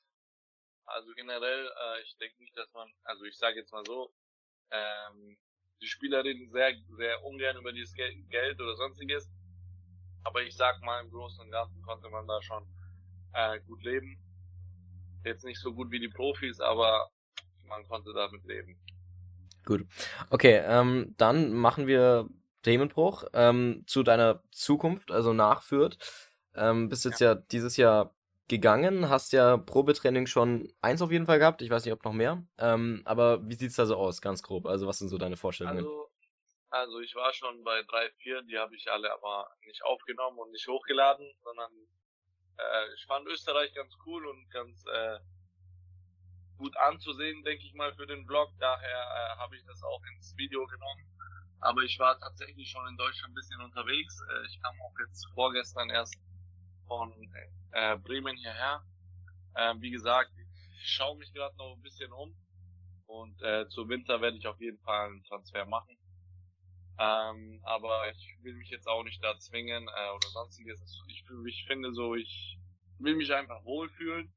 [0.86, 4.14] Also generell, äh, ich denke nicht, dass man, also ich sage jetzt mal so,
[4.72, 5.38] ähm,
[5.82, 9.30] die Spieler reden sehr, sehr ungern über dieses Geld oder sonstiges.
[10.24, 12.66] Aber ich sag mal, im Großen und Ganzen konnte man da schon
[13.34, 14.18] äh, gut leben.
[15.24, 17.10] Jetzt nicht so gut wie die Profis, aber
[17.68, 18.78] man konnte damit leben.
[19.66, 19.86] Gut.
[20.30, 22.28] Okay, ähm, dann machen wir
[22.64, 25.98] Themenbruch ähm, zu deiner Zukunft, also nachführt.
[26.56, 27.34] Ähm, bist jetzt ja.
[27.34, 28.14] ja dieses Jahr
[28.48, 32.14] gegangen, hast ja Probetraining schon eins auf jeden Fall gehabt, ich weiß nicht, ob noch
[32.14, 32.44] mehr.
[32.58, 34.66] Ähm, aber wie sieht's da so aus, ganz grob?
[34.66, 35.78] Also was sind so deine Vorstellungen?
[35.78, 36.10] Also,
[36.70, 40.52] also ich war schon bei drei, vier, die habe ich alle aber nicht aufgenommen und
[40.52, 41.72] nicht hochgeladen, sondern
[42.58, 45.20] äh, ich fand Österreich ganz cool und ganz äh,
[46.58, 48.50] gut anzusehen, denke ich mal, für den Blog.
[48.60, 51.06] Daher äh, habe ich das auch ins Video genommen.
[51.60, 54.22] Aber ich war tatsächlich schon in Deutschland ein bisschen unterwegs.
[54.30, 56.16] Äh, ich kam auch jetzt vorgestern erst
[56.88, 57.12] von
[57.72, 58.84] äh, Bremen hierher.
[59.56, 62.36] Äh, wie gesagt, ich schaue mich gerade noch ein bisschen um
[63.06, 65.98] und äh, zu Winter werde ich auf jeden Fall einen Transfer machen.
[67.00, 70.82] Ähm, aber ich will mich jetzt auch nicht da zwingen äh, oder sonstiges.
[71.08, 72.58] Ich, ich finde so, ich
[73.00, 74.34] will mich einfach wohlfühlen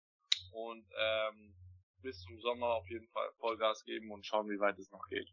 [0.52, 1.54] und ähm,
[2.02, 5.28] bis zum Sommer auf jeden Fall Vollgas geben und schauen, wie weit es noch geht.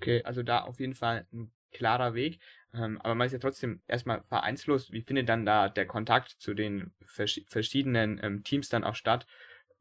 [0.00, 2.40] Okay, also da auf jeden Fall ein klarer Weg.
[2.72, 4.90] Ähm, aber man ist ja trotzdem erstmal vereinslos.
[4.92, 9.26] Wie findet dann da der Kontakt zu den vers verschiedenen ähm, Teams dann auch statt?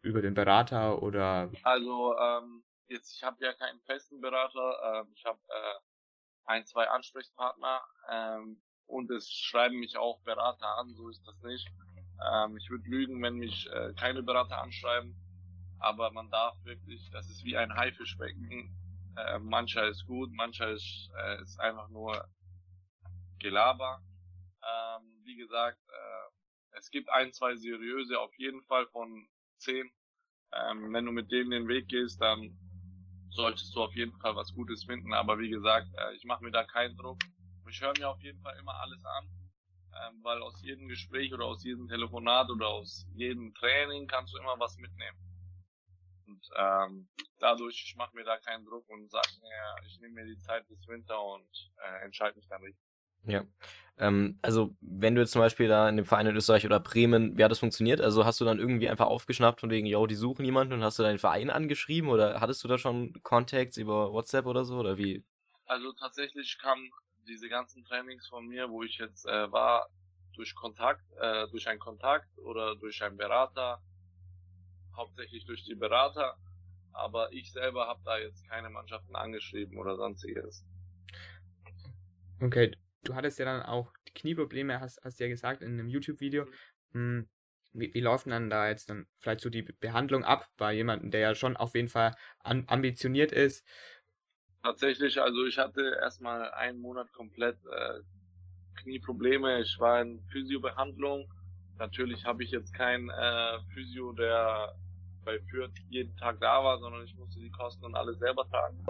[0.01, 1.49] Über den Berater oder?
[1.63, 5.01] Also ähm, jetzt, ich habe ja keinen festen Berater.
[5.01, 5.79] Ähm, ich habe äh,
[6.45, 10.93] ein, zwei Ansprechpartner ähm, und es schreiben mich auch Berater an.
[10.93, 11.67] So ist das nicht.
[12.33, 15.15] Ähm, ich würde lügen, wenn mich äh, keine Berater anschreiben.
[15.79, 18.73] Aber man darf wirklich, das ist wie ein Haifischbecken
[19.15, 22.27] äh, mancher ist gut, mancher ist, äh, ist einfach nur
[23.39, 24.01] Gelaber.
[24.63, 29.27] Ähm, wie gesagt, äh, es gibt ein, zwei seriöse auf jeden Fall von
[29.57, 29.91] zehn.
[30.51, 32.57] Ähm, wenn du mit denen den Weg gehst, dann
[33.35, 35.13] solltest du auf jeden Fall was Gutes finden.
[35.13, 37.19] Aber wie gesagt, äh, ich mache mir da keinen Druck.
[37.69, 41.45] Ich höre mir auf jeden Fall immer alles an, ähm, weil aus jedem Gespräch oder
[41.45, 45.17] aus jedem Telefonat oder aus jedem Training kannst du immer was mitnehmen.
[46.27, 50.25] Und ähm, dadurch, ich mache mir da keinen Druck und sage mir, ich nehme mir
[50.25, 52.82] die Zeit bis Winter und äh, entscheide mich dann richtig.
[53.25, 53.43] Ja.
[53.97, 57.37] Ähm, also, wenn du jetzt zum Beispiel da in dem Verein in Österreich oder Bremen,
[57.37, 58.01] wie hat das funktioniert?
[58.01, 60.97] Also, hast du dann irgendwie einfach aufgeschnappt von wegen, yo, die suchen jemanden und hast
[60.99, 64.97] du deinen Verein angeschrieben oder hattest du da schon Contacts über WhatsApp oder so oder
[64.97, 65.23] wie?
[65.65, 66.89] Also, tatsächlich kamen
[67.27, 69.89] diese ganzen Trainings von mir, wo ich jetzt äh, war,
[70.35, 73.79] durch Kontakt, äh, durch einen Kontakt oder durch einen Berater
[74.95, 76.37] hauptsächlich durch die Berater,
[76.91, 80.63] aber ich selber habe da jetzt keine Mannschaften angeschrieben oder sonstiges.
[82.41, 82.73] Okay,
[83.03, 86.45] du hattest ja dann auch Knieprobleme, hast, hast ja gesagt in einem YouTube-Video.
[86.91, 87.27] Hm,
[87.73, 91.21] wie, wie laufen dann da jetzt dann vielleicht so die Behandlung ab bei jemandem, der
[91.21, 93.65] ja schon auf jeden Fall an, ambitioniert ist?
[94.61, 97.99] Tatsächlich, also ich hatte erstmal einen Monat komplett äh,
[98.75, 99.61] Knieprobleme.
[99.61, 101.31] Ich war in Physiobehandlung.
[101.79, 104.75] Natürlich habe ich jetzt keinen äh, Physio, der
[105.25, 108.85] bei Fürth jeden Tag da war, sondern ich musste die Kosten und alles selber tragen.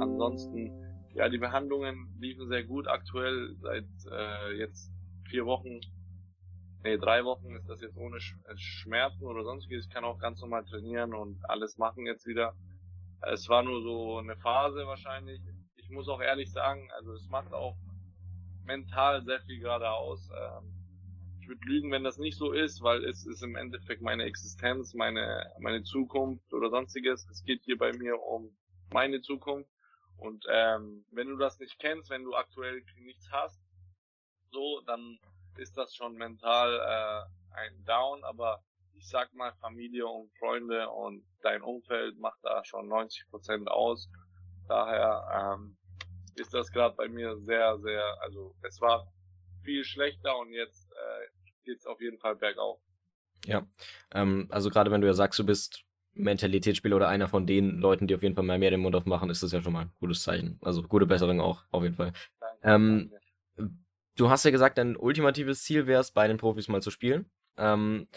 [0.00, 0.70] Ansonsten,
[1.16, 2.88] ja, die Behandlungen liefen sehr gut.
[2.88, 4.92] Aktuell seit äh, jetzt
[5.30, 5.80] vier Wochen,
[6.84, 9.86] nee, drei Wochen ist das jetzt ohne äh, Schmerzen oder sonstiges.
[9.86, 12.54] Ich kann auch ganz normal trainieren und alles machen jetzt wieder.
[13.22, 15.40] Es war nur so eine Phase wahrscheinlich.
[15.76, 17.76] Ich muss auch ehrlich sagen, also es macht auch
[18.66, 20.28] mental sehr viel gerade aus.
[20.30, 20.70] Ähm,
[21.40, 24.92] ich würde lügen, wenn das nicht so ist, weil es ist im Endeffekt meine Existenz,
[24.92, 27.26] meine, meine Zukunft oder sonstiges.
[27.30, 28.54] Es geht hier bei mir um
[28.92, 29.70] meine Zukunft.
[30.18, 33.60] Und ähm, wenn du das nicht kennst, wenn du aktuell nichts hast,
[34.50, 35.18] so, dann
[35.56, 38.62] ist das schon mental äh, ein Down, aber
[38.94, 44.08] ich sag mal, Familie und Freunde und dein Umfeld macht da schon 90 Prozent aus.
[44.68, 45.76] Daher ähm,
[46.34, 49.06] ist das gerade bei mir sehr, sehr, also es war
[49.62, 51.26] viel schlechter und jetzt äh,
[51.64, 52.80] geht's auf jeden Fall bergauf.
[53.44, 53.66] Ja,
[54.12, 55.84] ähm, also gerade wenn du ja sagst, du bist
[56.16, 59.30] Mentalitätsspieler oder einer von den Leuten, die auf jeden Fall mal mehr den Mund aufmachen,
[59.30, 60.58] ist das ja schon mal ein gutes Zeichen.
[60.62, 62.12] Also gute Besserung auch, auf jeden Fall.
[62.62, 63.12] Ähm.
[64.16, 67.30] Du hast ja gesagt, dein ultimatives Ziel wäre es, bei den Profis mal zu spielen.
[67.58, 68.08] Ähm,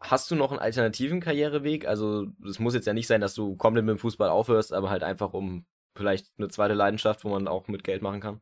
[0.00, 1.86] hast du noch einen alternativen Karriereweg?
[1.86, 4.90] Also es muss jetzt ja nicht sein, dass du komplett mit dem Fußball aufhörst, aber
[4.90, 8.40] halt einfach um vielleicht eine zweite Leidenschaft, wo man auch mit Geld machen kann.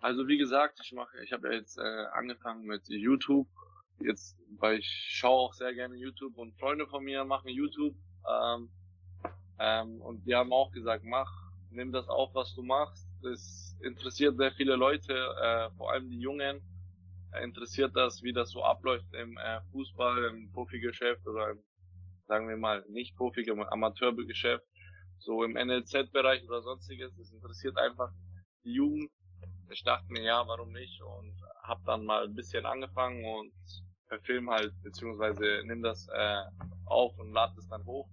[0.00, 3.48] Also wie gesagt, ich mache, ich habe ja jetzt äh, angefangen mit YouTube.
[4.00, 7.94] Jetzt, weil ich schaue auch sehr gerne YouTube und Freunde von mir machen YouTube.
[8.28, 8.70] Ähm,
[9.58, 11.30] ähm, und die haben auch gesagt, mach,
[11.70, 13.08] nimm das auf, was du machst.
[13.22, 16.60] Das interessiert sehr viele Leute, äh, vor allem die Jungen.
[17.42, 21.58] Interessiert das, wie das so abläuft im äh, Fußball, im Profigeschäft oder im,
[22.26, 24.64] sagen wir mal, nicht Profi, im Amateurgeschäft,
[25.18, 27.12] so im NLZ-Bereich oder sonstiges.
[27.16, 28.12] Das interessiert einfach
[28.64, 29.10] die Jugend.
[29.70, 31.02] Ich dachte mir, ja, warum nicht?
[31.02, 33.52] Und habe dann mal ein bisschen angefangen und
[34.08, 36.42] verfilm halt, beziehungsweise nimm das äh,
[36.86, 38.08] auf und lad es dann hoch.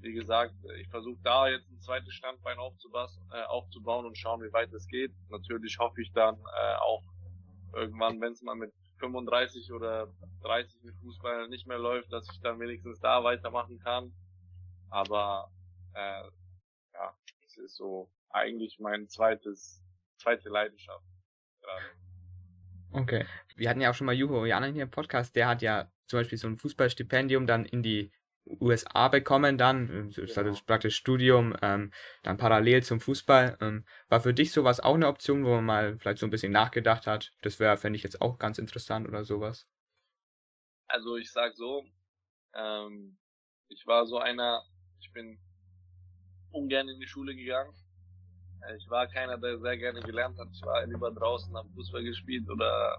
[0.00, 4.52] Wie gesagt, ich versuche da jetzt ein zweites Standbein aufzubauen, äh, aufzubauen und schauen, wie
[4.52, 5.12] weit es geht.
[5.30, 7.02] Natürlich hoffe ich dann äh, auch
[7.72, 12.40] irgendwann, wenn es mal mit 35 oder 30 mit Fußball nicht mehr läuft, dass ich
[12.40, 14.12] dann wenigstens da weitermachen kann.
[14.90, 15.50] Aber
[15.94, 16.24] äh,
[16.92, 19.82] ja, es ist so eigentlich mein zweites,
[20.18, 21.04] zweite Leidenschaft
[21.60, 22.03] gerade.
[22.94, 23.26] Okay.
[23.56, 26.20] Wir hatten ja auch schon mal Juho Janan hier im Podcast, der hat ja zum
[26.20, 28.12] Beispiel so ein Fußballstipendium dann in die
[28.46, 30.54] USA bekommen, dann, ähm, das Genau.
[30.66, 33.56] praktisch Studium, ähm, dann parallel zum Fußball.
[33.60, 36.52] Ähm, war für dich sowas auch eine Option, wo man mal vielleicht so ein bisschen
[36.52, 37.32] nachgedacht hat?
[37.42, 39.66] Das wäre, fände ich jetzt auch ganz interessant oder sowas.
[40.86, 41.84] Also ich sag so,
[42.54, 43.18] ähm,
[43.68, 44.64] ich war so einer,
[45.00, 45.38] ich bin
[46.52, 47.74] ungern in die Schule gegangen.
[48.76, 50.48] Ich war keiner, der sehr gerne gelernt hat.
[50.52, 52.98] Ich war lieber draußen, hab Fußball gespielt oder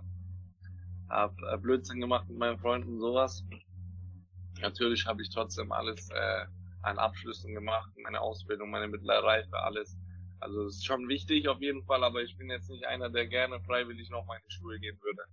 [1.10, 3.44] hab äh, Blödsinn gemacht mit meinen Freunden und sowas.
[4.62, 6.46] Natürlich habe ich trotzdem alles äh,
[6.82, 9.98] an Abschlüssen gemacht, meine Ausbildung, meine mittlere Reife, alles.
[10.40, 13.28] Also es ist schon wichtig auf jeden Fall, aber ich bin jetzt nicht einer, der
[13.28, 15.24] gerne freiwillig noch mal in die Schule gehen würde.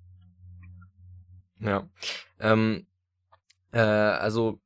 [1.60, 1.88] Ja.
[2.40, 2.86] Ähm,
[3.72, 4.60] äh, also,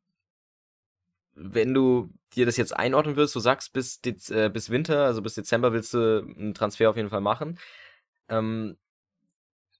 [1.37, 5.22] wenn du dir das jetzt einordnen willst, du sagst, bis, Dez äh, bis Winter, also
[5.22, 7.59] bis Dezember willst du einen Transfer auf jeden Fall machen.
[8.29, 8.77] Ähm,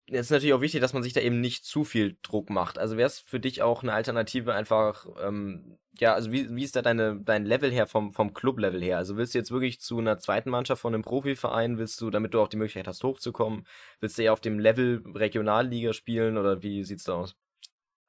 [0.07, 2.79] jetzt ist natürlich auch wichtig, dass man sich da eben nicht zu viel Druck macht.
[2.79, 6.77] Also wäre es für dich auch eine Alternative einfach, ähm, ja, also wie, wie ist
[6.77, 8.99] da deine, dein Level her vom, vom Club-Level her?
[8.99, 12.35] Also willst du jetzt wirklich zu einer zweiten Mannschaft von einem Profiverein, willst du, damit
[12.35, 13.67] du auch die Möglichkeit hast, hochzukommen,
[14.01, 17.37] willst du eher auf dem Level Regionalliga spielen oder wie sieht's da aus?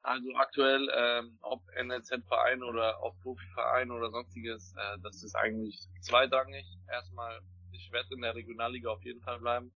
[0.08, 6.64] Also aktuell, ähm, ob NLZ-Verein oder ob Profiverein oder sonstiges, äh, das ist eigentlich zweitrangig.
[6.90, 7.42] Erstmal,
[7.72, 9.70] ich werde in der Regionalliga auf jeden Fall bleiben.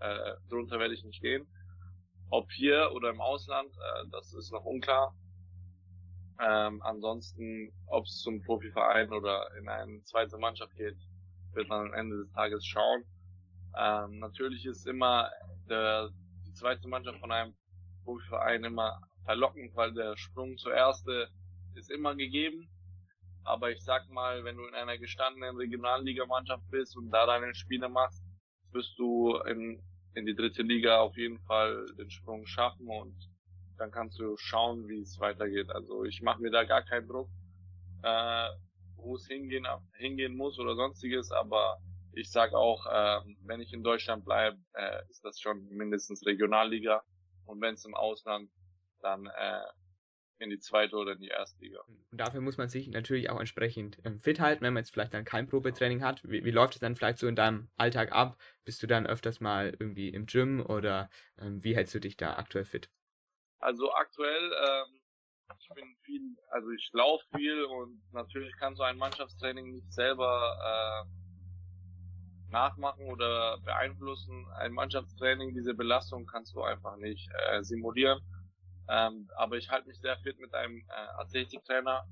[0.00, 1.46] Äh, drunter werde ich nicht gehen.
[2.30, 5.14] Ob hier oder im Ausland, äh, das ist noch unklar.
[6.40, 10.96] Ähm, ansonsten, ob es zum Profiverein oder in eine zweite Mannschaft geht,
[11.52, 13.04] wird man am Ende des Tages schauen.
[13.76, 15.30] Ähm, natürlich ist immer
[15.68, 16.08] der,
[16.46, 17.54] die zweite Mannschaft von einem
[18.06, 21.28] Profiverein immer verlockend, weil der Sprung zur erste
[21.74, 22.66] ist immer gegeben.
[23.44, 27.90] Aber ich sag mal, wenn du in einer gestandenen Regionalligamannschaft bist und da deine Spiele
[27.90, 28.22] machst,
[28.72, 29.82] wirst du in,
[30.14, 33.14] in die dritte Liga auf jeden Fall den Sprung schaffen und
[33.76, 35.70] dann kannst du schauen, wie es weitergeht.
[35.70, 37.28] Also ich mache mir da gar keinen Druck,
[38.04, 38.48] äh,
[38.96, 39.66] wo es hingehen,
[39.98, 41.76] hingehen muss oder sonstiges, aber
[42.14, 47.02] ich sag auch, äh, wenn ich in Deutschland bleibe, äh, ist das schon mindestens Regionalliga
[47.44, 48.50] und wenn es im Ausland
[49.02, 49.62] dann äh,
[50.38, 51.80] in die zweite oder in die erste Liga.
[52.10, 55.14] Und dafür muss man sich natürlich auch entsprechend ähm, fit halten, wenn man jetzt vielleicht
[55.14, 56.22] dann kein Probetraining hat.
[56.24, 58.38] Wie, wie läuft es dann vielleicht so in deinem Alltag ab?
[58.64, 62.36] Bist du dann öfters mal irgendwie im Gym oder ähm, wie hältst du dich da
[62.36, 62.90] aktuell fit?
[63.58, 65.00] Also aktuell, ähm,
[65.58, 70.56] ich bin viel, also ich laufe viel und natürlich kannst du ein Mannschaftstraining nicht selber
[70.62, 74.46] äh, nachmachen oder beeinflussen.
[74.58, 78.20] Ein Mannschaftstraining, diese Belastung kannst du einfach nicht äh, simulieren.
[78.88, 82.04] Ähm, aber ich halte mich sehr fit mit einem äh, Athletiktrainer,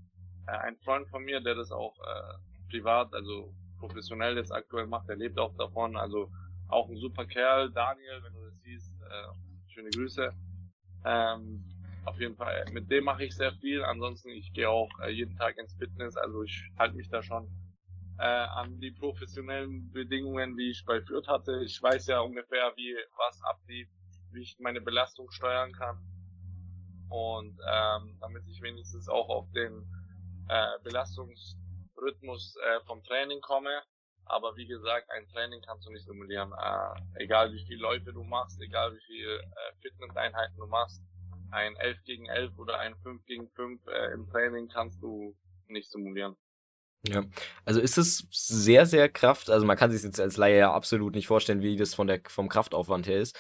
[0.47, 5.09] äh, ein Freund von mir, der das auch äh, privat, also professionell jetzt aktuell macht,
[5.09, 6.31] der lebt auch davon, also
[6.69, 10.33] auch ein super Kerl, Daniel, wenn du das siehst, äh, schöne Grüße.
[11.05, 11.65] Ähm,
[12.05, 13.85] auf jeden Fall, mit dem mache ich sehr viel.
[13.85, 17.49] Ansonsten, ich gehe auch äh, jeden Tag ins Fitness, also ich halte mich da schon
[18.19, 21.63] äh, an die professionellen Bedingungen, wie ich bei Fürth hatte.
[21.65, 23.89] Ich weiß ja ungefähr, wie was ablief,
[24.33, 25.99] wie ich meine Belastung steuern kann.
[27.09, 29.87] Und ähm, damit ich wenigstens auch auf den
[30.49, 33.83] äh, Belastungsrhythmus äh, vom Training komme.
[34.25, 36.53] Aber wie gesagt, ein Training kannst du nicht simulieren.
[36.53, 41.01] Äh, egal wie viel Läufe du machst, egal wie viel äh, Fitnesseinheiten du machst,
[41.53, 45.37] ein 11 gegen 11 oder ein 5 gegen 5 äh, im Training kannst du
[45.69, 46.37] nicht simulieren.
[47.07, 47.23] Ja,
[47.65, 51.15] also ist es sehr, sehr Kraft, also man kann sich jetzt als Laie ja absolut
[51.15, 53.39] nicht vorstellen, wie das von der, vom Kraftaufwand her ist.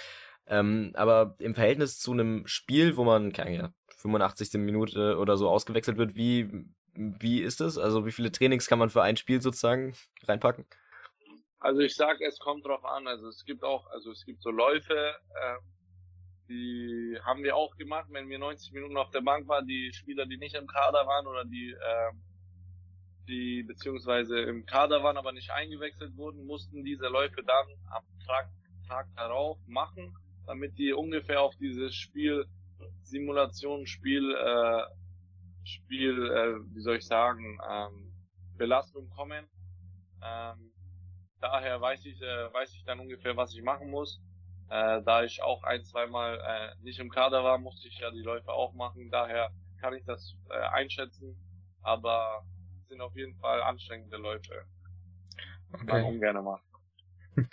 [0.49, 4.61] Ähm, aber im Verhältnis zu einem Spiel, wo man, keine ja, 85.
[4.61, 6.49] Minute oder so ausgewechselt wird, wie,
[6.95, 7.79] wie ist das?
[7.79, 10.67] Also wie viele Trainings kann man für ein Spiel sozusagen reinpacken?
[11.59, 13.07] Also ich sag, es kommt drauf an.
[13.07, 15.57] Also es gibt auch, also es gibt so Läufe, äh,
[16.49, 20.27] die haben wir auch gemacht, wenn wir 90 Minuten auf der Bank waren, die Spieler,
[20.27, 22.13] die nicht im Kader waren oder die, äh,
[23.27, 28.49] die beziehungsweise im Kader waren, aber nicht eingewechselt wurden, mussten diese Läufe dann am Tag,
[28.87, 30.15] Tag darauf machen,
[30.47, 32.47] damit die ungefähr auf dieses Spiel,
[33.03, 34.83] Simulation, Spiel, äh,
[35.65, 38.13] Spiel, äh, wie soll ich sagen, ähm,
[38.57, 39.47] Belastung kommen.
[40.23, 40.73] Ähm,
[41.41, 44.21] daher weiß ich, äh, weiß ich dann ungefähr, was ich machen muss.
[44.69, 48.23] Äh, da ich auch ein, zweimal äh, nicht im Kader war, musste ich ja die
[48.23, 49.11] Läufe auch machen.
[49.11, 51.37] Daher kann ich das äh, einschätzen.
[51.83, 52.45] Aber
[52.89, 54.65] sind auf jeden Fall anstrengende Läufe.
[55.73, 55.85] Okay.
[55.87, 56.65] Man ungern macht.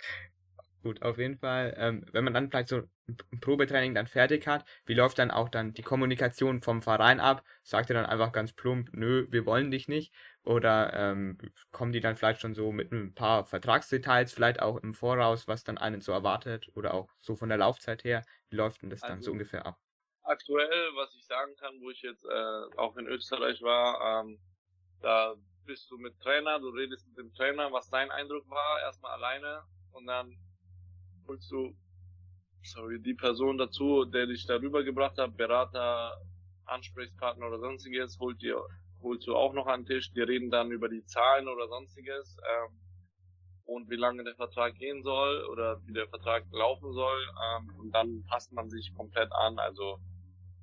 [0.84, 1.74] Gut, auf jeden Fall.
[1.78, 5.48] Ähm, wenn man dann vielleicht so ein Probetraining dann fertig hat, wie läuft dann auch
[5.48, 7.42] dann die Kommunikation vom Verein ab?
[7.62, 10.12] Sagt er dann einfach ganz plump, nö, wir wollen dich nicht?
[10.42, 11.38] Oder ähm,
[11.72, 15.64] kommen die dann vielleicht schon so mit ein paar Vertragsdetails, vielleicht auch im Voraus, was
[15.64, 16.68] dann einen so erwartet?
[16.74, 19.32] Oder auch so von der Laufzeit her, wie läuft denn das also, dann so also
[19.32, 19.78] ungefähr ab?
[20.24, 24.38] Aktuell, was ich sagen kann, wo ich jetzt äh, auch in Österreich war, ähm,
[25.00, 29.12] da bist du mit Trainer, du redest mit dem Trainer, was dein Eindruck war, erstmal
[29.12, 30.36] alleine und dann
[31.26, 31.74] holst du
[32.64, 36.16] sorry, die Person dazu, der dich darüber gebracht hat, Berater,
[36.66, 38.62] Ansprechpartner oder sonstiges, holt dir,
[39.02, 42.36] holst du auch noch an den Tisch, die reden dann über die Zahlen oder sonstiges,
[42.38, 42.80] ähm,
[43.66, 47.90] und wie lange der Vertrag gehen soll oder wie der Vertrag laufen soll, ähm, und
[47.92, 49.98] dann passt man sich komplett an, also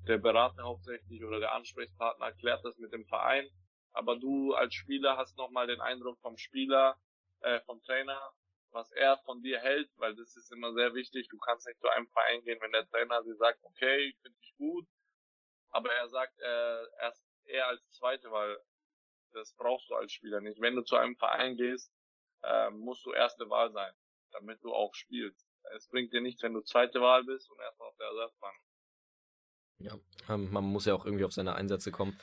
[0.06, 3.46] der Berater hauptsächlich oder der Ansprechpartner erklärt das mit dem Verein,
[3.92, 6.96] aber du als Spieler hast nochmal den Eindruck vom Spieler,
[7.40, 8.18] äh, vom Trainer,
[8.72, 11.28] was er von dir hält, weil das ist immer sehr wichtig.
[11.28, 14.38] Du kannst nicht zu einem Verein gehen, wenn der Trainer dir sagt, okay, ich finde
[14.38, 14.86] dich gut,
[15.70, 18.58] aber er sagt äh, erst eher als zweite, weil
[19.32, 20.60] das brauchst du als Spieler nicht.
[20.60, 21.92] Wenn du zu einem Verein gehst,
[22.42, 23.92] äh, musst du erste Wahl sein,
[24.32, 25.48] damit du auch spielst.
[25.74, 28.56] Es bringt dir nichts, wenn du zweite Wahl bist und erstmal auf der Ersatzbank.
[29.78, 32.18] Ja, ähm, man muss ja auch irgendwie auf seine Einsätze kommen.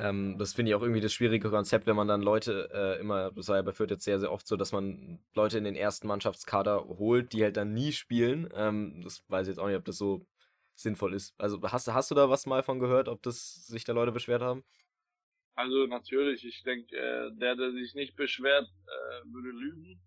[0.00, 3.30] Ähm, das finde ich auch irgendwie das schwierige Konzept, wenn man dann Leute äh, immer,
[3.32, 5.76] das war ja bei Fürth jetzt sehr, sehr oft so, dass man Leute in den
[5.76, 8.48] ersten Mannschaftskader holt, die halt dann nie spielen.
[8.54, 10.26] Ähm, das weiß ich jetzt auch nicht, ob das so
[10.74, 11.34] sinnvoll ist.
[11.38, 14.40] Also hast, hast du da was mal von gehört, ob das sich da Leute beschwert
[14.40, 14.64] haben?
[15.54, 20.00] Also natürlich, ich denke, äh, der, der sich nicht beschwert, äh, würde lügen.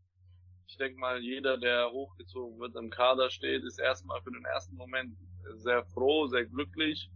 [0.68, 4.76] Ich denke mal, jeder, der hochgezogen wird im Kader steht, ist erstmal für den ersten
[4.76, 5.16] Moment
[5.58, 7.12] sehr froh, sehr glücklich.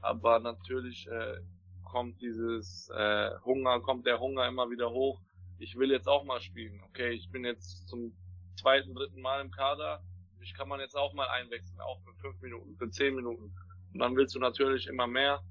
[0.00, 1.40] Aber natürlich äh,
[1.90, 5.20] kommt dieses äh, Hunger, kommt der Hunger immer wieder hoch.
[5.58, 6.80] Ich will jetzt auch mal spielen.
[6.84, 8.12] Okay, ich bin jetzt zum
[8.56, 10.02] zweiten, dritten Mal im Kader.
[10.38, 13.52] Mich kann man jetzt auch mal einwechseln, auch für fünf Minuten, für zehn Minuten.
[13.92, 15.42] Und dann willst du natürlich immer mehr.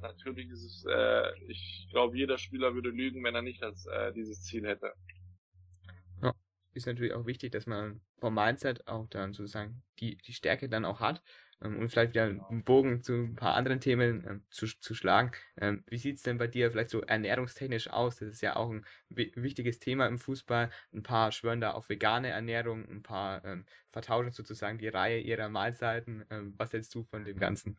[0.00, 4.12] Natürlich ist es, äh, ich glaube, jeder Spieler würde lügen, wenn er nicht das, äh,
[4.12, 4.92] dieses Ziel hätte.
[6.22, 6.32] Ja,
[6.72, 10.84] ist natürlich auch wichtig, dass man vom Mindset auch dann sozusagen die, die Stärke dann
[10.84, 11.20] auch hat
[11.60, 15.32] um vielleicht wieder einen Bogen zu ein paar anderen Themen ähm, zu, zu schlagen.
[15.56, 18.16] Ähm, wie sieht es denn bei dir vielleicht so ernährungstechnisch aus?
[18.16, 20.70] Das ist ja auch ein wichtiges Thema im Fußball.
[20.92, 25.48] Ein paar schwören da auf vegane Ernährung, ein paar ähm, vertauschen sozusagen die Reihe ihrer
[25.48, 26.24] Mahlzeiten.
[26.30, 27.78] Ähm, was hältst du von dem Ganzen?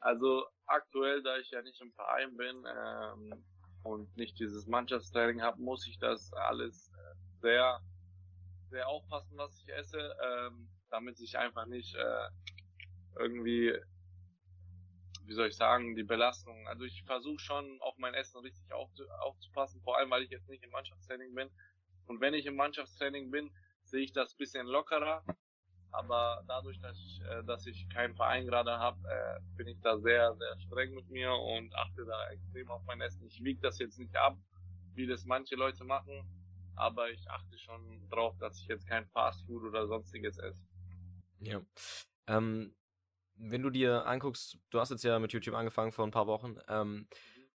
[0.00, 3.44] Also aktuell, da ich ja nicht im Verein bin ähm,
[3.82, 6.92] und nicht dieses Mannschaftstraining habe, muss ich das alles
[7.40, 7.80] sehr,
[8.70, 12.28] sehr aufpassen, was ich esse, ähm, damit ich einfach nicht äh,
[13.16, 13.76] irgendwie,
[15.26, 16.66] wie soll ich sagen, die Belastung.
[16.68, 20.48] Also ich versuche schon auf mein Essen richtig aufzu aufzupassen, vor allem weil ich jetzt
[20.48, 21.50] nicht im Mannschaftstraining bin.
[22.06, 23.50] Und wenn ich im Mannschaftstraining bin,
[23.84, 25.24] sehe ich das bisschen lockerer.
[25.94, 29.96] Aber dadurch, dass ich, äh, dass ich keinen Verein gerade habe, äh, bin ich da
[29.98, 33.24] sehr, sehr streng mit mir und achte da extrem auf mein Essen.
[33.26, 34.36] Ich wiege das jetzt nicht ab,
[34.94, 36.24] wie das manche Leute machen,
[36.74, 40.66] aber ich achte schon drauf, dass ich jetzt kein Fastfood oder sonstiges esse.
[41.38, 41.60] Ja.
[42.26, 42.74] Ähm,
[43.36, 46.56] wenn du dir anguckst, du hast jetzt ja mit YouTube angefangen vor ein paar Wochen,
[46.68, 47.08] ähm,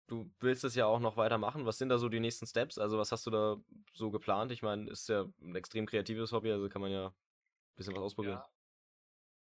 [0.08, 1.66] du willst es ja auch noch weitermachen.
[1.66, 2.78] Was sind da so die nächsten Steps?
[2.78, 3.58] Also was hast du da
[3.94, 4.52] so geplant?
[4.52, 7.14] Ich meine, ist ja ein extrem kreatives Hobby, also kann man ja ein
[7.76, 8.38] bisschen was ausprobieren.
[8.38, 8.50] Ja.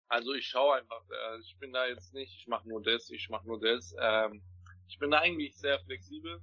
[0.09, 3.29] Also ich schaue einfach, äh, ich bin da jetzt nicht, ich mache nur das, ich
[3.29, 3.95] mache nur das.
[4.01, 4.43] Ähm,
[4.89, 6.41] ich bin da eigentlich sehr flexibel.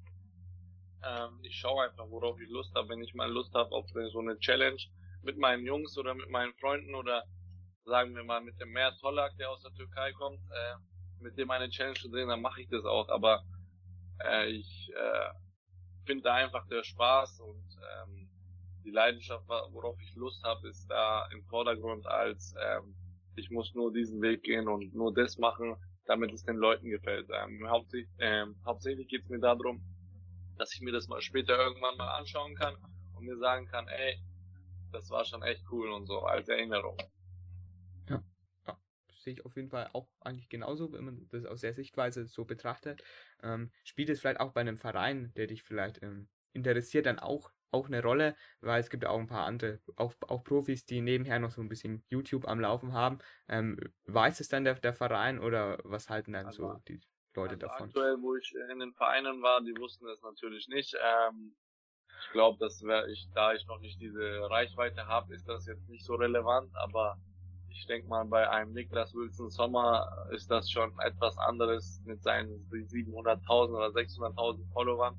[1.04, 2.90] Ähm, ich schaue einfach, worauf ich Lust habe.
[2.90, 4.82] Wenn ich mal Lust habe auf so eine Challenge
[5.22, 7.26] mit meinen Jungs oder mit meinen Freunden oder
[7.88, 11.50] sagen wir mal mit dem Meer Tollak, der aus der Türkei kommt, äh, mit dem
[11.50, 13.08] eine Challenge zu drehen, dann mache ich das auch.
[13.10, 13.44] Aber
[14.24, 15.30] äh, ich äh,
[16.06, 17.66] finde da einfach der Spaß und
[18.04, 18.30] ähm,
[18.84, 22.96] die Leidenschaft, worauf ich Lust habe, ist da im Vordergrund als ähm,
[23.36, 25.76] ich muss nur diesen Weg gehen und nur das machen,
[26.06, 27.30] damit es den Leuten gefällt.
[27.30, 29.82] Ähm, hauptsächlich ähm, hauptsächlich geht es mir darum,
[30.58, 32.76] dass ich mir das mal später irgendwann mal anschauen kann
[33.16, 34.20] und mir sagen kann, ey,
[34.92, 36.98] das war schon echt cool und so als Erinnerung.
[39.28, 42.46] Sehe ich auf jeden Fall auch eigentlich genauso, wenn man das aus der Sichtweise so
[42.46, 43.04] betrachtet.
[43.44, 47.52] Ähm, spielt es vielleicht auch bei einem Verein, der dich vielleicht ähm, interessiert, dann auch
[47.72, 51.02] auch eine Rolle, weil es gibt ja auch ein paar andere, auch, auch Profis, die
[51.02, 53.20] nebenher noch so ein bisschen YouTube am Laufen haben.
[53.50, 57.02] Ähm, weiß es dann der, der Verein oder was halten dann also, so die
[57.36, 57.88] Leute also davon?
[57.88, 60.96] Aktuell, wo ich in den Vereinen war, die wussten es natürlich nicht.
[60.96, 61.58] Ähm,
[62.22, 66.06] ich glaube, dass ich, da ich noch nicht diese Reichweite habe, ist das jetzt nicht
[66.06, 67.20] so relevant, aber
[67.78, 72.68] ich denke mal, bei einem Niklas Wilson Sommer ist das schon etwas anderes mit seinen
[72.72, 75.16] 700.000 oder 600.000 Followern.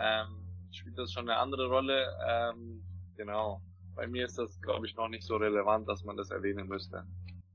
[0.00, 2.06] Ähm, spielt das schon eine andere Rolle.
[2.26, 2.82] Ähm,
[3.16, 3.60] genau.
[3.94, 7.04] Bei mir ist das, glaube ich, noch nicht so relevant, dass man das erwähnen müsste.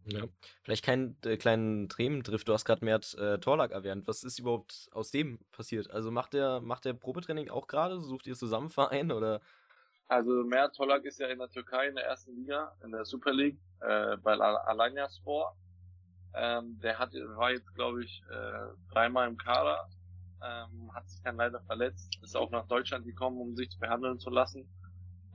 [0.06, 0.26] Ja.
[0.64, 2.48] Vielleicht keinen äh, kleinen Tremendrift.
[2.48, 4.08] Du hast gerade Mert äh, Torlag erwähnt.
[4.08, 5.90] Was ist überhaupt aus dem passiert?
[5.90, 8.00] Also macht der, macht der Probetraining auch gerade?
[8.02, 9.42] Sucht ihr zusammen Verein oder?
[10.08, 13.34] Also Mert Torlag ist ja in der Türkei in der ersten Liga, in der Super
[13.34, 15.56] League, äh, bei Al Alanya Sport.
[16.34, 19.90] Ähm, der hat, war jetzt, glaube ich, äh, dreimal im Kader
[20.44, 24.30] ähm, hat sich dann leider verletzt, ist auch nach Deutschland gekommen, um sich behandeln zu
[24.30, 24.68] lassen.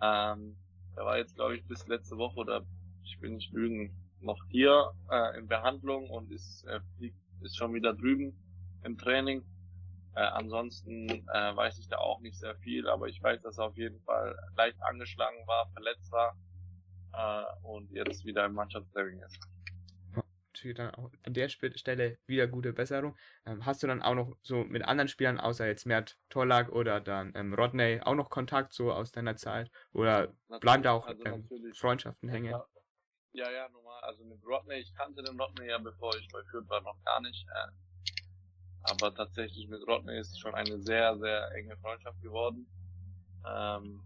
[0.01, 0.57] Ähm,
[0.97, 2.65] er war jetzt, glaube ich, bis letzte Woche oder
[3.05, 6.81] ich will nicht lügen, noch hier äh, in Behandlung und ist, äh,
[7.41, 8.35] ist schon wieder drüben
[8.85, 9.43] im Training.
[10.15, 13.67] Äh, ansonsten äh, weiß ich da auch nicht sehr viel, aber ich weiß, dass er
[13.67, 16.37] auf jeden Fall leicht angeschlagen war, verletzt war
[17.15, 19.39] äh, und jetzt wieder im Mannschaftstraining ist
[20.63, 23.17] natürlich dann auch an der Stelle wieder gute Besserung.
[23.47, 27.01] Ähm, hast du dann auch noch so mit anderen Spielern, außer jetzt Mert Torlag oder
[27.01, 29.71] dann ähm, Rodney, auch noch Kontakt so aus deiner Zeit?
[29.93, 32.55] Oder natürlich, bleiben da auch also ähm, Freundschaften hängen?
[33.33, 34.03] Ja, ja, normal.
[34.03, 37.21] Also mit Rodney, ich kannte den Rodney ja bevor ich bei Fürth war noch gar
[37.23, 37.47] nicht.
[38.85, 42.67] Aber tatsächlich mit Rodney ist schon eine sehr, sehr enge Freundschaft geworden.
[43.47, 44.03] Ähm,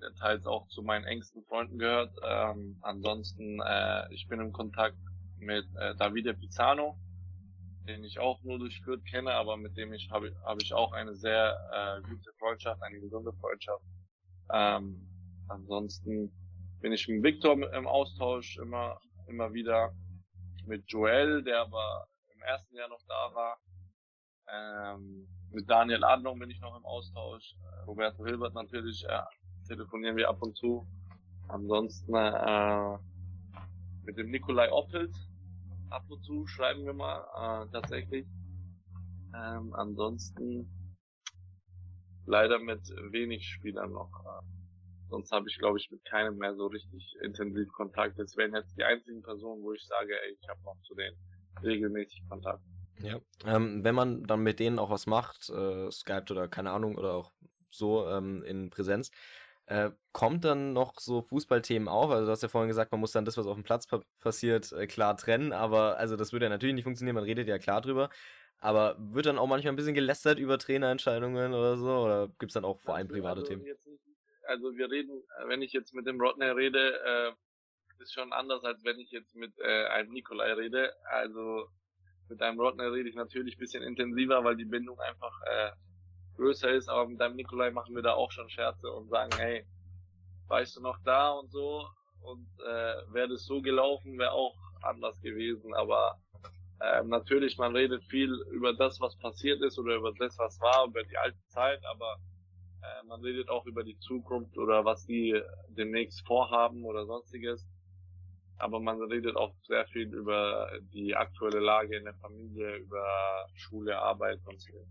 [0.00, 2.14] der teils auch zu meinen engsten Freunden gehört.
[2.24, 4.98] Ähm, ansonsten, äh, ich bin im Kontakt
[5.38, 6.98] mit äh, Davide Pizzano,
[7.86, 10.92] den ich auch nur durch Fürth kenne, aber mit dem ich habe hab ich auch
[10.92, 13.84] eine sehr äh, gute Freundschaft, eine gesunde Freundschaft.
[14.52, 15.08] Ähm,
[15.48, 16.32] ansonsten
[16.80, 19.94] bin ich mit Victor im Austausch immer immer wieder
[20.66, 23.58] mit Joel, der aber im ersten Jahr noch da war.
[24.52, 27.54] Ähm, mit Daniel Adlung bin ich noch im Austausch.
[27.86, 29.22] Roberto Hilbert natürlich, äh,
[29.66, 30.86] telefonieren wir ab und zu.
[31.48, 32.98] Ansonsten äh,
[34.04, 35.14] mit dem Nikolai Oppelt,
[35.90, 38.26] ab und zu schreiben wir mal, äh, tatsächlich.
[39.34, 40.68] Ähm, ansonsten
[42.26, 44.10] leider mit wenig Spielern noch.
[44.24, 44.42] Äh,
[45.08, 48.18] sonst habe ich, glaube ich, mit keinem mehr so richtig intensiv Kontakt.
[48.18, 51.16] Das wären jetzt die einzigen Personen, wo ich sage, ey, ich habe noch zu denen
[51.62, 52.62] regelmäßig Kontakt.
[53.02, 56.96] Ja, ähm, wenn man dann mit denen auch was macht, äh, Skype oder keine Ahnung
[56.96, 57.32] oder auch
[57.70, 59.10] so ähm, in Präsenz,
[59.66, 62.10] äh, kommt dann noch so Fußballthemen auf?
[62.10, 64.02] Also du hast ja vorhin gesagt, man muss dann das, was auf dem Platz pa
[64.20, 67.58] passiert, äh, klar trennen, aber also das würde ja natürlich nicht funktionieren, man redet ja
[67.58, 68.10] klar drüber.
[68.58, 72.04] Aber wird dann auch manchmal ein bisschen gelästert über Trainerentscheidungen oder so?
[72.04, 73.62] Oder gibt es dann auch vor allem private also Themen?
[73.62, 73.76] Nicht,
[74.46, 77.32] also wir reden, äh, wenn ich jetzt mit dem Rodney rede, äh,
[78.00, 80.94] ist schon anders, als wenn ich jetzt mit äh, einem Nikolai rede.
[81.10, 81.68] Also
[82.32, 85.70] mit einem Rodney rede ich natürlich bisschen intensiver, weil die Bindung einfach äh,
[86.36, 89.66] größer ist, aber mit deinem Nikolai machen wir da auch schon Scherze und sagen, hey,
[90.48, 91.86] weißt du noch da und so
[92.22, 96.18] und äh, wäre das so gelaufen, wäre auch anders gewesen, aber
[96.80, 100.86] äh, natürlich, man redet viel über das, was passiert ist oder über das, was war,
[100.86, 102.16] über die alte Zeit, aber
[102.82, 107.66] äh, man redet auch über die Zukunft oder was die demnächst vorhaben oder sonstiges.
[108.62, 113.98] Aber man redet auch sehr viel über die aktuelle Lage in der Familie, über Schule,
[113.98, 114.86] Arbeit und so.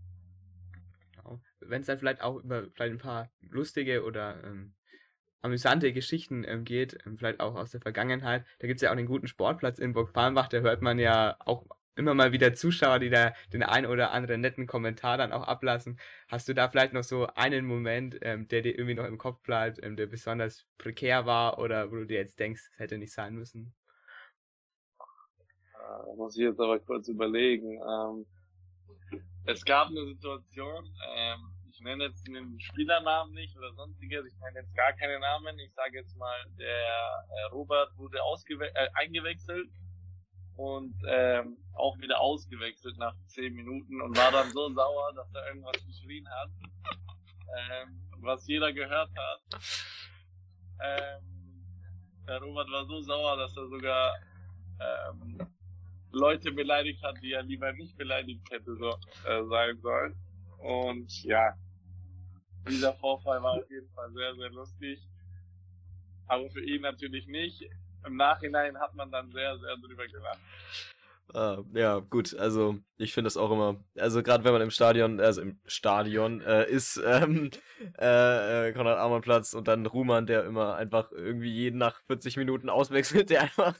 [1.16, 1.40] Genau.
[1.60, 4.74] Wenn es dann vielleicht auch über vielleicht ein paar lustige oder ähm,
[5.40, 8.44] amüsante Geschichten ähm, geht, ähm, vielleicht auch aus der Vergangenheit.
[8.58, 11.36] Da gibt es ja auch den guten Sportplatz in Burg Palmbach, da hört man ja
[11.40, 11.66] auch
[11.96, 15.98] immer mal wieder Zuschauer, die da den ein oder anderen netten Kommentar dann auch ablassen.
[16.28, 19.42] Hast du da vielleicht noch so einen Moment, ähm, der dir irgendwie noch im Kopf
[19.42, 23.12] bleibt, ähm, der besonders prekär war oder wo du dir jetzt denkst, es hätte nicht
[23.12, 23.74] sein müssen?
[25.78, 27.72] Da muss ich jetzt aber kurz überlegen.
[27.72, 28.26] Ähm,
[29.44, 30.86] es gab eine Situation,
[31.16, 35.58] ähm, ich nenne jetzt den Spielernamen nicht oder sonstiges, ich nenne jetzt gar keine Namen,
[35.58, 39.68] ich sage jetzt mal, der äh, Robert wurde ausgewe äh, eingewechselt
[40.56, 45.48] und ähm, auch wieder ausgewechselt nach 10 Minuten und war dann so sauer, dass er
[45.48, 46.50] irgendwas geschrien hat,
[47.58, 49.62] ähm, was jeder gehört hat.
[50.80, 51.32] Ähm,
[52.26, 54.14] der Robert war so sauer, dass er sogar
[54.80, 55.38] ähm,
[56.12, 58.90] Leute beleidigt hat, die er lieber nicht beleidigt hätte so,
[59.28, 60.14] äh, sein sollen.
[60.58, 61.54] Und ja,
[62.68, 65.00] dieser Vorfall war auf jeden Fall sehr, sehr lustig.
[66.26, 67.64] Aber für ihn natürlich nicht.
[68.06, 70.40] Im Nachhinein hat man dann sehr, sehr drüber gelacht.
[71.34, 75.18] Ah, ja, gut, also ich finde das auch immer, also gerade wenn man im Stadion,
[75.18, 77.50] also im Stadion äh, ist, ähm,
[77.98, 83.30] äh, äh, Konrad-Amann-Platz und dann Ruhmann, der immer einfach irgendwie jeden nach 40 Minuten auswechselt,
[83.30, 83.74] der einfach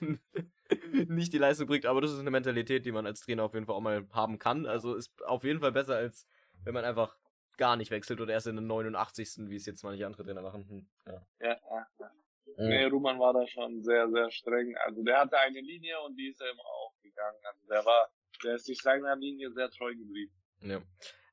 [0.93, 3.66] nicht die Leistung bringt, aber das ist eine Mentalität, die man als Trainer auf jeden
[3.66, 6.27] Fall auch mal haben kann, also ist auf jeden Fall besser, als
[6.64, 7.18] wenn man einfach
[7.59, 9.51] gar nicht wechselt oder erst in den 89.
[9.51, 10.66] wie es jetzt manche andere Trainer machen.
[10.68, 11.27] Hm, ja.
[11.41, 12.11] Ja, ja, ja.
[12.59, 14.74] Nee, Ruman war da schon sehr, sehr streng.
[14.84, 17.38] Also der hatte eine Linie und die ist er immer auch gegangen.
[17.45, 18.09] Also der war,
[18.45, 20.32] der ist sich seiner Linie sehr treu geblieben.
[20.61, 20.80] Ja.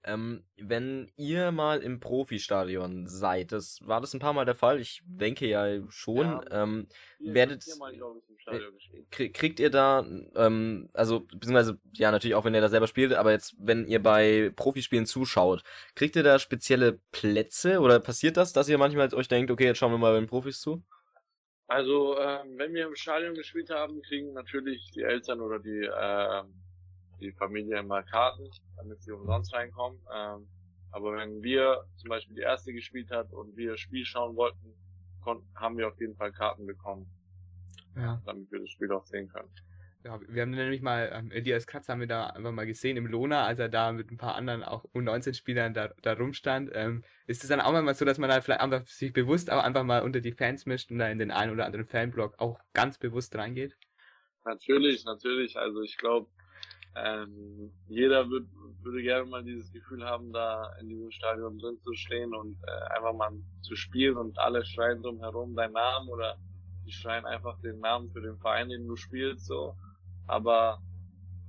[0.05, 4.79] Ähm, wenn ihr mal im Profistadion seid, das war das ein paar Mal der Fall,
[4.79, 6.63] ich denke ja schon, Ja.
[6.63, 6.87] ähm,
[7.19, 9.07] werdet, glaub ich, im Stadion gespielt.
[9.11, 10.05] krie- kriegt ihr da,
[10.35, 14.01] ähm, also, beziehungsweise, ja, natürlich auch, wenn ihr da selber spielt, aber jetzt, wenn ihr
[14.01, 15.63] bei Profispielen zuschaut,
[15.95, 19.79] kriegt ihr da spezielle Plätze oder passiert das, dass ihr manchmal euch denkt, okay, jetzt
[19.79, 20.81] schauen wir mal bei den Profis zu?
[21.69, 26.63] Also, ähm, wenn wir im Stadion gespielt haben, kriegen natürlich die Eltern oder die, ähm,
[27.21, 29.99] die Familie immer Karten, damit sie umsonst reinkommen.
[30.11, 30.49] Ähm,
[30.91, 34.73] aber wenn wir zum Beispiel die erste gespielt hat und wir das Spiel schauen wollten,
[35.21, 37.05] konnten, haben wir auf jeden Fall Karten bekommen,
[37.95, 38.19] Ja.
[38.25, 39.49] damit wir das Spiel auch sehen können.
[40.05, 43.05] Ja, wir haben nämlich mal, ähm, Elias Katz haben wir da einfach mal gesehen im
[43.05, 46.71] Lona, als er da mit ein paar anderen auch U19-Spielern da, da rumstand.
[46.73, 49.61] Ähm, ist es dann auch mal so, dass man da vielleicht einfach sich bewusst auch
[49.61, 52.59] einfach mal unter die Fans mischt und da in den einen oder anderen Fanblock auch
[52.71, 53.75] ganz bewusst reingeht?
[54.45, 55.57] Natürlich, natürlich.
[55.57, 56.29] Also ich glaube,
[56.95, 58.47] ähm, jeder würd,
[58.81, 62.95] würde gerne mal dieses Gefühl haben, da in diesem Stadion drin zu stehen und äh,
[62.95, 63.31] einfach mal
[63.61, 66.37] zu spielen und alle schreien drumherum deinen Namen oder
[66.85, 69.75] die schreien einfach den Namen für den Verein, den du spielst, so.
[70.29, 70.81] Aber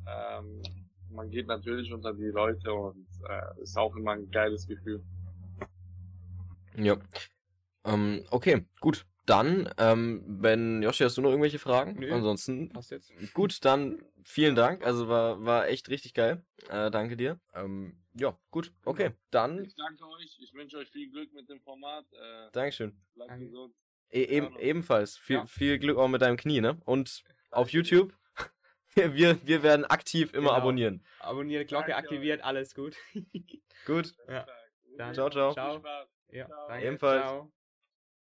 [0.07, 0.62] ähm,
[1.11, 5.03] man geht natürlich unter die Leute und äh, ist auch immer ein geiles Gefühl.
[6.76, 6.97] Ja.
[7.85, 9.07] Ähm, okay, gut.
[9.26, 11.95] Dann, ähm, wenn, Joshi, hast du noch irgendwelche Fragen?
[12.01, 12.12] Nö.
[12.12, 13.12] Ansonsten, Passt jetzt?
[13.35, 14.85] gut, dann vielen Dank.
[14.85, 16.43] Also war, war echt richtig geil.
[16.68, 17.39] Äh, danke dir.
[17.55, 19.11] Ähm, ja, gut, okay.
[19.31, 22.07] Dann, Ich danke euch, ich wünsche euch viel Glück mit dem Format.
[22.12, 22.97] Äh, Dankeschön.
[23.14, 23.45] bleibt Danke.
[23.47, 23.74] gesund.
[24.11, 25.16] E eben, ebenfalls.
[25.16, 25.47] Viel, Ja.
[25.47, 26.81] viel Glück auch mit deinem Knie, ne?
[26.85, 27.22] Und
[27.53, 28.12] auf YouTube.
[28.95, 30.53] Wir, wir werden aktiv immer Genau.
[30.61, 31.05] abonnieren.
[31.20, 32.97] Abonniert, Glocke Danke aktiviert, alles gut.
[33.86, 34.14] Gut.
[34.28, 34.47] Ja.
[34.97, 35.53] Dann, Ciao, ciao.
[35.53, 35.82] Ciao.
[36.30, 36.68] Ja, Ciao.
[36.68, 36.86] danke.
[36.86, 37.22] Ebenfalls.
[37.22, 37.53] Ciao.